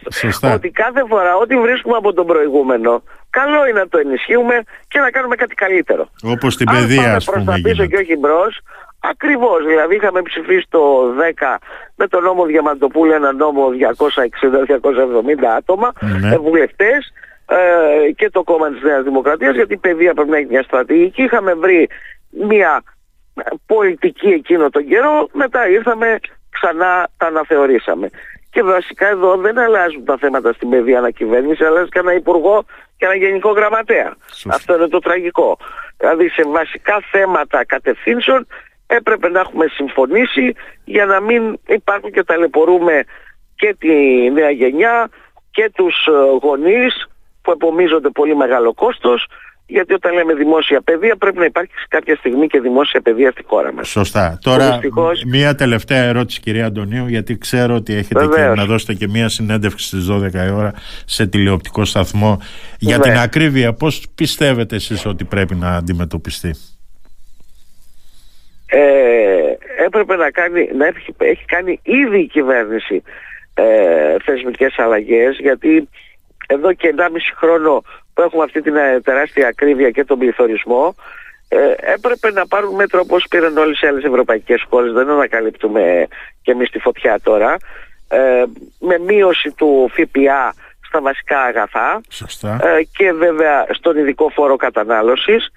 Ότι 0.55 0.70
κάθε 0.70 1.02
φορά 1.09 1.37
ό,τι 1.37 1.57
βρίσκουμε 1.61 1.96
από 1.96 2.12
τον 2.12 2.26
προηγούμενο, 2.26 3.02
καλό 3.31 3.66
είναι 3.68 3.78
να 3.78 3.88
το 3.88 3.98
ενισχύουμε 3.98 4.62
και 4.88 4.98
να 5.00 5.11
κάνουμε 5.11 5.37
κάτι 5.37 5.55
καλύτερο. 5.55 6.09
Όπως 6.22 6.57
την 6.57 6.66
παιδεία, 6.66 7.14
ας 7.14 7.24
πούμε. 7.24 7.44
προς 7.44 7.55
τα 7.55 7.61
πίσω 7.62 7.87
και 7.87 7.96
όχι 7.96 8.16
μπρος, 8.16 8.61
Ακριβώς, 9.05 9.66
δηλαδή 9.66 9.94
είχαμε 9.94 10.22
ψηφίσει 10.22 10.66
το 10.68 10.81
10 11.40 11.59
με 11.96 12.07
τον 12.07 12.22
νόμο 12.22 12.44
Διαμαντοπούλου 12.44 13.12
ένα 13.12 13.33
νόμο 13.33 13.68
260-270 13.68 13.74
άτομα, 15.57 15.92
ναι. 16.20 16.37
βουλευτές 16.37 17.12
ε, 17.46 18.12
και 18.12 18.31
το 18.31 18.42
κόμμα 18.42 18.70
της 18.70 18.83
Νέας 18.83 19.02
Δημοκρατίας 19.02 19.55
γιατί 19.55 19.72
η 19.72 19.76
παιδεία 19.76 20.14
πρέπει 20.14 20.31
να 20.31 20.37
έχει 20.37 20.46
μια 20.50 20.62
στρατηγική. 20.62 21.22
Είχαμε 21.22 21.55
βρει 21.55 21.88
μια 22.32 22.82
πολιτική 23.66 24.28
εκείνο 24.28 24.70
τον 24.70 24.86
καιρό, 24.86 25.28
μετά 25.32 25.68
ήρθαμε 25.68 26.18
ξανά 26.50 27.08
τα 27.16 27.26
αναθεωρήσαμε. 27.26 28.10
Και 28.50 28.62
βασικά 28.62 29.08
εδώ 29.08 29.36
δεν 29.36 29.58
αλλάζουν 29.58 30.04
τα 30.04 30.16
θέματα 30.16 30.52
στην 30.52 30.68
παιδεία 30.68 30.98
ανακυβέρνηση, 30.98 31.64
αλλάζει 31.64 31.88
και 31.88 31.98
ένα 31.98 32.14
υπουργό 32.14 32.64
και 32.96 33.04
ένα 33.04 33.14
γενικό 33.14 33.50
γραμματέα. 33.50 34.16
Αυτό 34.50 34.74
είναι 34.74 34.88
το 34.88 34.98
τραγικό. 34.98 35.58
Δηλαδή 35.96 36.28
σε 36.28 36.42
βασικά 36.46 37.02
θέματα 37.10 37.64
κατευθύνσεων 37.64 38.46
έπρεπε 38.86 39.28
να 39.28 39.40
έχουμε 39.40 39.66
συμφωνήσει 39.66 40.54
για 40.84 41.06
να 41.06 41.20
μην 41.20 41.58
υπάρχουν 41.68 42.12
και 42.12 42.22
ταλαιπωρούμε 42.22 43.04
και 43.54 43.76
τη 43.78 43.94
νέα 44.30 44.50
γενιά 44.50 45.08
και 45.50 45.70
τους 45.74 46.06
ε, 46.06 46.12
γονείς 46.42 47.06
που 47.42 47.50
επομίζονται 47.50 48.08
πολύ 48.08 48.36
μεγάλο 48.36 48.74
κόστος 48.74 49.26
γιατί 49.72 49.94
όταν 49.94 50.14
λέμε 50.14 50.35
δημόσια 50.35 50.80
παιδεία 50.80 51.16
πρέπει 51.16 51.38
να 51.38 51.44
υπάρχει 51.44 51.72
κάποια 51.88 52.16
στιγμή 52.16 52.46
και 52.46 52.61
δημόσια 52.61 53.00
παιδεία 53.00 53.30
στη 53.30 53.42
χώρα 53.46 53.72
μας. 53.72 53.88
Σωστά. 53.88 54.38
Τώρα 54.42 54.80
μία 55.26 55.54
τελευταία 55.54 56.02
ερώτηση 56.02 56.40
κυρία 56.40 56.66
Αντωνίου 56.66 57.06
γιατί 57.06 57.38
ξέρω 57.38 57.74
ότι 57.74 57.94
έχετε 57.94 58.26
και 58.35 58.40
να 58.40 58.64
δώσετε 58.64 58.94
και 58.94 59.08
μία 59.08 59.28
συνέντευξη 59.28 59.87
στις 59.87 60.08
12 60.11 60.46
η 60.48 60.50
ώρα 60.50 60.72
σε 61.04 61.26
τηλεοπτικό 61.26 61.85
σταθμό. 61.85 62.40
Για 62.78 62.98
την 62.98 63.12
ακρίβεια 63.12 63.72
πώς 63.72 64.06
πιστεύετε 64.14 64.76
εσείς 64.76 65.06
ότι 65.06 65.24
πρέπει 65.24 65.54
να 65.54 65.68
αντιμετωπιστεί; 65.76 66.54
Ε, 68.66 68.80
έπρεπε 69.85 70.16
να, 70.16 70.30
κάνει, 70.30 70.68
να 70.76 70.87
έχει, 70.87 71.14
έχει 71.18 71.44
κάνει 71.44 71.80
ήδη 71.82 72.18
η 72.18 72.26
κυβέρνηση 72.26 73.02
ε, 73.54 74.16
θεσμικές 74.24 74.78
αλλαγές 74.78 75.38
γιατί 75.40 75.88
εδώ 76.46 76.72
και 76.72 76.94
1,5 76.96 77.04
χρόνο 77.37 77.82
που 78.14 78.22
έχουμε 78.22 78.42
αυτή 78.42 78.62
την 78.62 78.77
ε, 78.77 79.01
τεράστια 79.01 79.48
ακρίβεια 79.48 79.90
και 79.90 80.05
τον 80.05 80.18
πληθωρισμό 80.18 80.94
ε, 81.48 81.92
έπρεπε 81.92 82.31
να 82.31 82.46
πάρουν 82.46 82.75
μέτρο 82.75 83.01
όπως 83.01 83.27
πήραν 83.31 83.57
όλες 83.57 83.81
οι 83.81 83.87
άλλες 83.87 84.05
ευρωπαϊκές 84.05 84.64
χώρες. 84.68 84.92
Δεν 84.92 85.09
ανακαλύπτουμε 85.11 86.07
και 86.42 86.51
εμείς 86.51 86.70
τη 86.70 86.79
φωτιά 86.79 87.20
τώρα. 87.22 87.57
Ε, 88.09 88.44
με 88.81 88.98
μείωση 88.98 89.51
του 89.51 89.90
ΦΠΑ 89.92 90.55
στα 90.87 91.01
βασικά 91.01 91.40
αγαθά. 91.40 92.01
Ε, 92.42 92.83
και 92.96 93.12
βέβαια 93.12 93.66
στον 93.70 93.96
ειδικό 93.96 94.29
φόρο 94.29 94.57
κατανάλωσης 94.57 95.48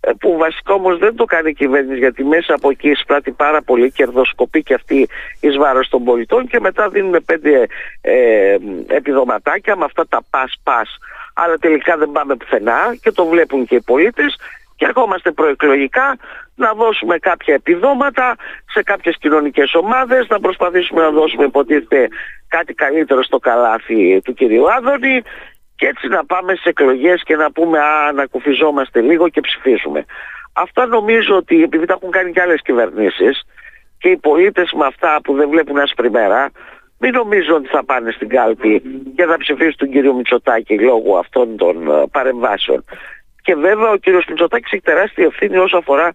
ε, 0.00 0.10
που 0.20 0.36
βασικά 0.36 0.72
όμως 0.72 0.98
δεν 0.98 1.16
το 1.16 1.24
κάνει 1.24 1.50
η 1.50 1.54
κυβέρνηση 1.54 1.98
γιατί 1.98 2.24
μέσα 2.24 2.54
από 2.54 2.70
εκεί 2.70 2.88
εισπράττει 2.90 3.30
πάρα 3.30 3.62
πολύ 3.62 3.90
κερδοσκοπή 3.90 4.62
και 4.62 4.74
αυτή 4.74 5.08
εις 5.40 5.56
βάρος 5.56 5.88
των 5.88 6.04
πολιτών 6.04 6.46
και 6.46 6.60
μετά 6.60 6.88
δίνουμε 6.88 7.20
πέντε 7.20 7.66
ε, 8.00 8.56
επιδοματάκια 8.86 9.76
με 9.76 9.84
αυτά 9.84 10.06
τα 10.08 10.22
πας 10.30 10.54
πας 10.62 10.98
αλλά 11.44 11.56
τελικά 11.58 11.96
δεν 11.96 12.10
πάμε 12.12 12.36
πουθενά 12.36 12.96
και 13.02 13.12
το 13.12 13.24
βλέπουν 13.26 13.66
και 13.66 13.74
οι 13.74 13.82
πολίτες 13.82 14.36
και 14.76 14.84
ερχόμαστε 14.88 15.30
προεκλογικά 15.30 16.16
να 16.54 16.72
δώσουμε 16.72 17.18
κάποια 17.18 17.54
επιδόματα 17.54 18.36
σε 18.72 18.82
κάποιες 18.82 19.16
κοινωνικές 19.20 19.74
ομάδες, 19.74 20.26
να 20.28 20.40
προσπαθήσουμε 20.40 21.00
να 21.00 21.10
δώσουμε 21.10 21.44
υποτίθεται 21.44 22.08
κάτι 22.48 22.74
καλύτερο 22.74 23.22
στο 23.22 23.38
καλάθι 23.38 24.20
του 24.24 24.34
κυρίου 24.34 24.72
Άδωνη 24.72 25.22
και 25.76 25.86
έτσι 25.86 26.08
να 26.08 26.24
πάμε 26.24 26.54
σε 26.54 26.68
εκλογές 26.68 27.22
και 27.22 27.36
να 27.36 27.52
πούμε 27.52 27.78
α, 27.78 28.12
να 28.12 28.26
κουφιζόμαστε 28.26 29.00
λίγο 29.00 29.28
και 29.28 29.40
ψηφίσουμε. 29.40 30.04
Αυτά 30.52 30.86
νομίζω 30.86 31.36
ότι 31.36 31.62
επειδή 31.62 31.86
τα 31.86 31.92
έχουν 31.92 32.10
κάνει 32.10 32.32
και 32.32 32.40
άλλες 32.40 32.62
κυβερνήσεις 32.62 33.42
και 33.98 34.08
οι 34.08 34.16
πολίτες 34.16 34.72
με 34.72 34.86
αυτά 34.86 35.20
που 35.22 35.34
δεν 35.34 35.48
βλέπουν 35.48 35.78
άσπρη 35.78 36.10
μέρα, 36.10 36.50
μην 37.02 37.12
νομίζω 37.12 37.54
ότι 37.54 37.68
θα 37.68 37.84
πάνε 37.84 38.10
στην 38.10 38.28
κάλπη 38.28 38.82
και 39.16 39.24
θα 39.24 39.36
ψηφίσουν 39.38 39.76
τον 39.76 39.90
κύριο 39.90 40.14
Μητσοτάκη 40.14 40.78
λόγω 40.78 41.16
αυτών 41.16 41.56
των 41.56 41.90
ε, 41.90 42.02
παρεμβάσεων. 42.10 42.84
Και 43.42 43.54
βέβαια 43.54 43.90
ο 43.90 43.96
κύριος 43.96 44.24
Μητσοτάκης 44.28 44.72
έχει 44.72 44.82
τεράστια 44.82 45.24
ευθύνη 45.24 45.56
όσο 45.56 45.76
αφορά 45.76 46.12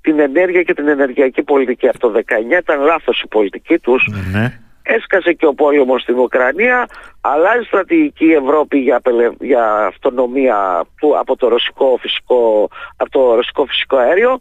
την 0.00 0.18
ενέργεια 0.18 0.62
και 0.62 0.74
την 0.74 0.88
ενεργειακή 0.88 1.42
πολιτική. 1.42 1.88
Από 1.88 1.98
το 1.98 2.12
19 2.14 2.20
ήταν 2.60 2.80
λάθος 2.80 3.22
η 3.22 3.28
πολιτική 3.28 3.78
τους. 3.78 4.08
Ναι 4.32 4.60
έσκασε 4.82 5.32
και 5.32 5.46
ο 5.46 5.54
πόλεμος 5.54 6.02
στην 6.02 6.18
Ουκρανία, 6.18 6.86
αλλάζει 7.20 7.64
στρατηγική 7.66 8.24
Ευρώπη 8.24 8.78
για, 8.78 9.00
για 9.40 9.86
αυτονομία 9.86 10.84
του, 11.00 11.18
από, 11.18 11.36
το 11.36 11.48
ρωσικό 11.48 11.98
φυσικό, 12.00 12.70
από 12.96 13.10
το 13.10 13.34
ρωσικό 13.34 13.64
φυσικό 13.64 13.96
αέριο 13.96 14.38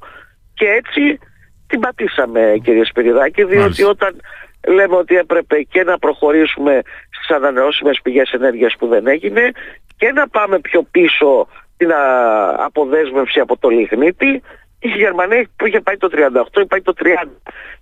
και 0.54 0.66
έτσι 0.66 1.20
την 1.68 1.80
πατήσαμε 1.80 2.54
κύριε 2.64 2.86
Σπυριδάκη 2.86 3.44
διότι 3.44 3.84
όταν 3.84 4.22
λέμε 4.70 4.96
ότι 4.96 5.16
έπρεπε 5.16 5.62
και 5.62 5.84
να 5.84 5.98
προχωρήσουμε 5.98 6.82
στις 7.10 7.36
ανανεώσιμες 7.36 8.00
πηγές 8.04 8.32
ενέργειας 8.32 8.76
που 8.80 8.88
δεν 8.88 9.08
έγινε 9.08 9.52
και 9.98 10.12
να 10.12 10.28
πάμε 10.28 10.60
πιο 10.60 10.84
πίσω 10.92 11.48
την 11.78 11.92
αποδέσμευση 12.58 13.40
από 13.40 13.58
το 13.58 13.70
λιγνίτη 13.70 14.42
η 14.80 14.88
Γερμανία 14.88 15.48
είχε 15.66 15.80
πάει 15.80 15.98
το 15.98 16.10
38, 16.12 16.18
είχε 16.56 16.66
πάει 16.66 16.82
το 16.82 16.94
30 17.00 17.06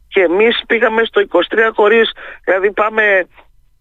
και 0.07 0.21
εμείς 0.21 0.63
πήγαμε 0.67 1.03
στο 1.03 1.21
23 1.29 1.39
χωρίς, 1.73 2.11
δηλαδή 2.43 2.71
πάμε 2.71 3.03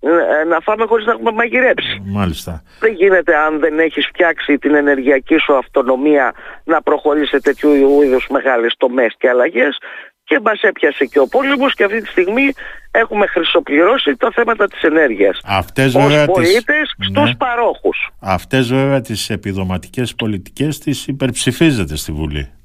ε, 0.01 0.45
να 0.49 0.61
φάμε 0.61 0.85
χωρίς 0.85 1.07
να 1.07 1.13
έχουμε 1.13 1.31
μαγειρέψει. 1.31 2.03
Μάλιστα. 2.05 2.63
Δεν 2.81 2.93
γίνεται 2.93 3.37
αν 3.37 3.59
δεν 3.59 3.79
έχεις 3.79 4.07
φτιάξει 4.07 4.59
την 4.59 4.75
ενεργειακή 4.75 5.39
σου 5.39 5.57
αυτονομία 5.57 6.35
να 6.65 6.83
προχωρήσει 6.83 7.31
σε 7.31 7.41
τέτοιου 7.41 8.03
είδους 8.03 8.27
μεγάλες 8.31 8.75
τομές 8.79 9.15
και 9.19 9.29
αλλαγές 9.29 9.79
και 10.27 10.41
μας 10.43 10.61
έπιασε 10.63 11.05
και 11.05 11.19
ο 11.19 11.27
πόλεμος 11.27 11.75
και 11.75 11.85
αυτή 11.85 12.03
τη 12.03 12.09
στιγμή 12.09 12.53
έχουμε 12.91 13.27
χρυσοπληρώσει 13.27 14.17
τα 14.17 14.31
θέματα 14.35 14.67
της 14.69 14.83
ενέργειας. 14.83 15.41
Αυτές 15.45 15.93
βέβαια 15.93 16.21
ως 16.21 16.27
πολίτες 16.27 16.95
τις... 16.97 17.07
στους 17.07 17.31
ναι. 17.31 17.37
παρόχους. 17.37 18.11
Αυτές 18.21 18.69
βέβαια 18.69 19.01
τις 19.01 19.31
επιδοματικές 19.31 20.15
πολιτικές 20.15 20.79
τις 20.79 21.07
υπερψηφίζεται 21.07 21.97
στη 21.97 22.13
Βουλή. 22.13 22.56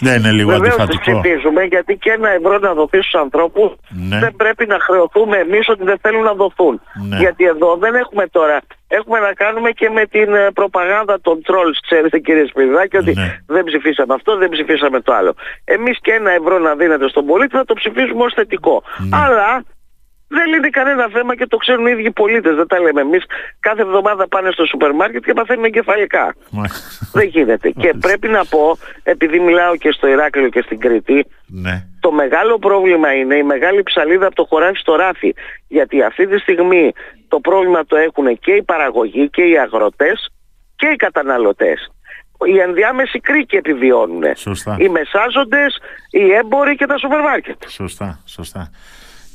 Δεν 0.00 0.18
είναι 0.18 0.30
λίγο 0.30 0.50
Βεβαίως 0.50 0.74
αντιφατικό. 0.74 1.04
Βεβαίως 1.04 1.20
ψηφίζουμε 1.22 1.62
γιατί 1.62 1.96
και 1.96 2.10
ένα 2.10 2.28
ευρώ 2.28 2.58
να 2.58 2.72
δοθείς 2.74 3.04
στους 3.06 3.20
ανθρώπους 3.20 3.70
ναι. 3.88 4.18
δεν 4.18 4.32
πρέπει 4.36 4.66
να 4.66 4.78
χρεωθούμε 4.80 5.36
εμείς 5.36 5.68
ότι 5.68 5.84
δεν 5.84 5.98
θέλουν 6.02 6.22
να 6.22 6.34
δοθούν. 6.34 6.80
Ναι. 7.08 7.16
Γιατί 7.16 7.44
εδώ 7.44 7.76
δεν 7.76 7.94
έχουμε 7.94 8.26
τώρα, 8.26 8.60
έχουμε 8.88 9.18
να 9.18 9.32
κάνουμε 9.32 9.70
και 9.70 9.88
με 9.88 10.06
την 10.06 10.34
ε, 10.34 10.50
προπαγάνδα 10.54 11.20
των 11.20 11.36
trolls, 11.46 11.78
ξέρετε 11.86 12.18
κύριε 12.18 12.46
Σπυριδάκη, 12.46 12.96
ότι 12.96 13.12
ναι. 13.12 13.38
δεν 13.46 13.64
ψηφίσαμε 13.64 14.14
αυτό, 14.14 14.36
δεν 14.36 14.48
ψηφίσαμε 14.48 15.00
το 15.00 15.12
άλλο. 15.14 15.34
Εμείς 15.64 15.98
και 16.00 16.12
ένα 16.12 16.30
ευρώ 16.30 16.58
να 16.58 16.74
δίνεται 16.74 17.08
στον 17.08 17.26
πολίτη 17.26 17.56
θα 17.56 17.64
το 17.64 17.74
ψηφίσουμε 17.74 18.22
ως 18.24 18.32
θετικό. 18.34 18.82
Ναι. 18.98 19.18
Αλλά 19.22 19.64
δεν 20.36 20.46
λύνει 20.52 20.70
κανένα 20.70 21.08
θέμα 21.12 21.36
και 21.36 21.46
το 21.46 21.56
ξέρουν 21.56 21.86
οι 21.86 21.92
ίδιοι 21.94 22.10
πολίτες, 22.10 22.54
δεν 22.56 22.66
τα 22.66 22.80
λέμε 22.80 23.00
εμείς. 23.00 23.24
Κάθε 23.60 23.82
εβδομάδα 23.82 24.28
πάνε 24.28 24.50
στο 24.50 24.64
σούπερ 24.66 24.92
μάρκετ 24.92 25.24
και 25.24 25.32
παθαίνουν 25.32 25.64
εγκεφαλικά. 25.64 26.34
δεν 27.12 27.26
γίνεται. 27.26 27.70
και 27.70 27.94
πρέπει 28.00 28.28
να 28.28 28.44
πω, 28.44 28.78
επειδή 29.02 29.38
μιλάω 29.40 29.76
και 29.76 29.90
στο 29.92 30.06
Ηράκλειο 30.08 30.48
και 30.48 30.62
στην 30.62 30.78
Κρήτη, 30.78 31.26
ναι. 31.46 31.86
το 32.00 32.12
μεγάλο 32.12 32.58
πρόβλημα 32.58 33.14
είναι 33.14 33.34
η 33.34 33.42
μεγάλη 33.42 33.82
ψαλίδα 33.82 34.26
από 34.26 34.34
το 34.34 34.44
χωράφι 34.48 34.78
στο 34.78 34.94
ράφι. 34.96 35.34
Γιατί 35.68 36.02
αυτή 36.02 36.26
τη 36.26 36.38
στιγμή 36.38 36.92
το 37.28 37.40
πρόβλημα 37.40 37.84
το 37.86 37.96
έχουν 37.96 38.38
και 38.38 38.52
οι 38.52 38.62
παραγωγοί 38.62 39.30
και 39.30 39.42
οι 39.42 39.58
αγροτές 39.58 40.32
και 40.76 40.86
οι 40.86 40.96
καταναλωτές. 40.96 41.92
Οι 42.44 42.58
ενδιάμεσοι 42.58 43.20
κρίκοι 43.20 43.56
επιβιώνουν. 43.56 44.22
Σωστά. 44.34 44.76
Οι 44.78 44.88
μεσάζοντες, 44.88 45.78
οι 46.10 46.32
έμποροι 46.32 46.76
και 46.76 46.86
τα 46.86 46.98
σούπερ 46.98 47.20
μάρκετ. 47.20 47.68
Σωστά, 47.68 48.20
σωστά. 48.26 48.70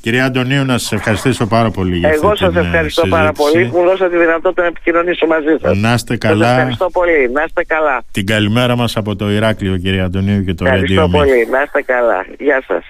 Κυρία 0.05 0.25
Αντωνίου, 0.25 0.65
να 0.65 0.77
σας 0.77 0.91
ευχαριστήσω 0.91 1.47
πάρα 1.47 1.69
πολύ 1.71 1.97
για 1.97 2.09
Εγώ 2.09 2.35
σας 2.35 2.55
ευχαριστώ 2.55 3.01
συζήτηση. 3.01 3.09
πάρα 3.09 3.31
πολύ 3.31 3.65
που 3.65 3.77
μου 3.77 3.83
δώσατε 3.85 4.09
τη 4.09 4.17
δυνατότητα 4.17 4.61
να 4.61 4.67
επικοινωνήσω 4.67 5.25
μαζί 5.25 5.55
σας. 5.61 5.77
Να 5.77 5.93
είστε 5.93 6.17
καλά. 6.17 6.45
Σας 6.45 6.55
ευχαριστώ 6.57 6.89
πολύ. 6.89 7.29
Να 7.31 7.43
είστε 7.43 7.63
καλά. 7.63 8.03
Την 8.11 8.25
καλημέρα 8.25 8.75
μας 8.75 8.97
από 8.97 9.15
το 9.15 9.31
Ηράκλειο, 9.31 9.77
κυρία 9.77 10.03
Αντωνίου, 10.03 10.43
και 10.43 10.53
το 10.53 10.65
Ευχαριστώ 10.65 11.09
πολύ. 11.09 11.47
Να 11.51 11.61
είστε 11.61 11.81
καλά. 11.81 12.25
Γεια 12.39 12.63
σας. 12.67 12.83